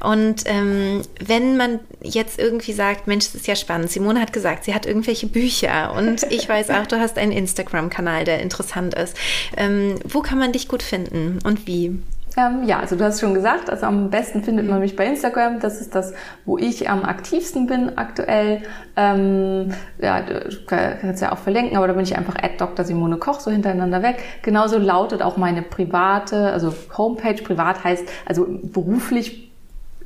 [0.00, 3.90] Und ähm, wenn man jetzt irgendwie sagt, Mensch, das ist ja spannend.
[3.90, 8.24] Simone hat gesagt, sie hat irgendwelche Bücher und ich weiß auch, du hast einen Instagram-Kanal,
[8.24, 9.16] der interessant ist.
[9.56, 11.35] Ähm, wo kann man dich gut finden?
[11.44, 12.00] Und wie?
[12.36, 15.58] Ähm, ja, also du hast schon gesagt, also am besten findet man mich bei Instagram.
[15.58, 16.12] Das ist das,
[16.44, 18.62] wo ich am aktivsten bin aktuell.
[18.94, 22.84] Ähm, ja, du kannst ja auch verlinken, aber da bin ich einfach at Dr.
[22.84, 24.22] Simone Koch so hintereinander weg.
[24.42, 27.42] Genauso lautet auch meine private, also Homepage.
[27.42, 29.45] Privat heißt also beruflich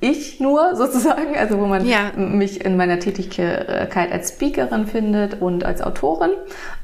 [0.01, 2.13] ich nur sozusagen, also wo man ja.
[2.17, 6.31] mich in meiner Tätigkeit als Speakerin findet und als Autorin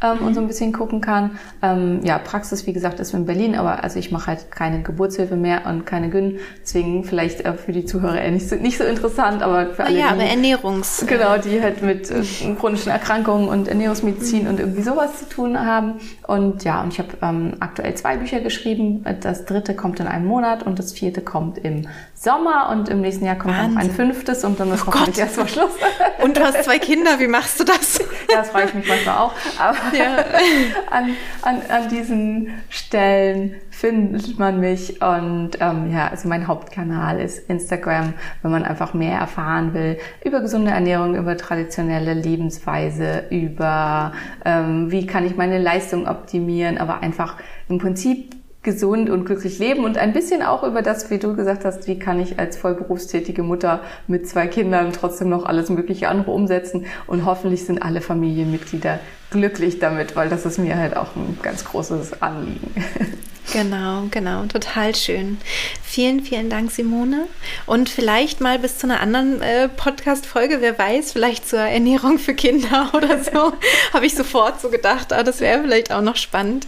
[0.02, 0.26] ähm, mhm.
[0.26, 1.38] und so ein bisschen gucken kann.
[1.62, 5.36] Ähm, ja, Praxis, wie gesagt, ist in Berlin, aber also ich mache halt keine Geburtshilfe
[5.36, 8.84] mehr und keine Gyn, deswegen vielleicht äh, für die Zuhörer eher nicht so, nicht so
[8.84, 12.22] interessant, aber für alle, ja, aber Ernährungs genau, die halt mit äh,
[12.58, 14.48] chronischen Erkrankungen und Ernährungsmedizin mhm.
[14.50, 15.94] und irgendwie sowas zu tun haben.
[16.26, 19.04] Und ja, und ich habe ähm, aktuell zwei Bücher geschrieben.
[19.20, 21.88] Das dritte kommt in einem Monat und das vierte kommt im
[22.18, 23.74] Sommer und im nächsten Jahr kommt Wahnsinn.
[23.74, 25.72] noch ein fünftes und dann ist oh hoffentlich erstmal Schluss.
[26.22, 28.00] Und du hast zwei Kinder, wie machst du das?
[28.28, 29.32] Ja, das freue ich mich manchmal auch.
[29.56, 30.16] Aber ja.
[30.90, 31.10] an,
[31.42, 38.14] an, an diesen Stellen findet man mich und ähm, ja, also mein Hauptkanal ist Instagram,
[38.42, 44.10] wenn man einfach mehr erfahren will über gesunde Ernährung, über traditionelle Lebensweise, über
[44.44, 47.36] ähm, wie kann ich meine Leistung optimieren, aber einfach
[47.68, 48.35] im Prinzip
[48.66, 51.98] gesund und glücklich leben und ein bisschen auch über das, wie du gesagt hast, wie
[51.98, 57.24] kann ich als vollberufstätige Mutter mit zwei Kindern trotzdem noch alles mögliche andere umsetzen und
[57.24, 58.98] hoffentlich sind alle Familienmitglieder
[59.30, 62.74] glücklich damit, weil das ist mir halt auch ein ganz großes Anliegen.
[63.52, 65.38] Genau, genau, total schön.
[65.82, 67.26] Vielen, vielen Dank, Simone.
[67.64, 72.34] Und vielleicht mal bis zu einer anderen äh, Podcast-Folge, wer weiß, vielleicht zur Ernährung für
[72.34, 73.52] Kinder oder so,
[73.92, 76.66] habe ich sofort so gedacht, ah, das wäre vielleicht auch noch spannend.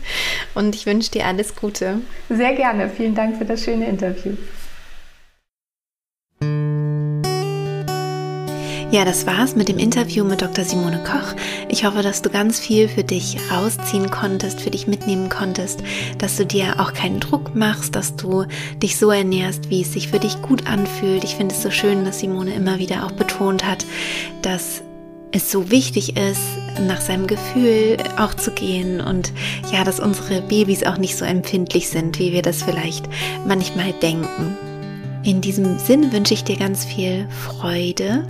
[0.54, 2.00] Und ich wünsche dir alles Gute.
[2.28, 2.88] Sehr gerne.
[2.88, 4.36] Vielen Dank für das schöne Interview.
[8.90, 10.64] Ja, das war's mit dem Interview mit Dr.
[10.64, 11.36] Simone Koch.
[11.68, 15.82] Ich hoffe, dass du ganz viel für dich rausziehen konntest, für dich mitnehmen konntest,
[16.16, 18.46] dass du dir auch keinen Druck machst, dass du
[18.82, 21.22] dich so ernährst, wie es sich für dich gut anfühlt.
[21.22, 23.84] Ich finde es so schön, dass Simone immer wieder auch betont hat,
[24.40, 24.80] dass
[25.32, 26.40] es so wichtig ist,
[26.86, 29.34] nach seinem Gefühl auch zu gehen und
[29.70, 33.06] ja, dass unsere Babys auch nicht so empfindlich sind, wie wir das vielleicht
[33.46, 34.56] manchmal denken.
[35.22, 38.26] In diesem Sinn wünsche ich dir ganz viel Freude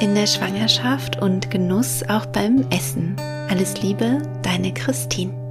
[0.00, 3.16] in der Schwangerschaft und Genuss auch beim Essen.
[3.48, 5.41] Alles Liebe, deine Christine.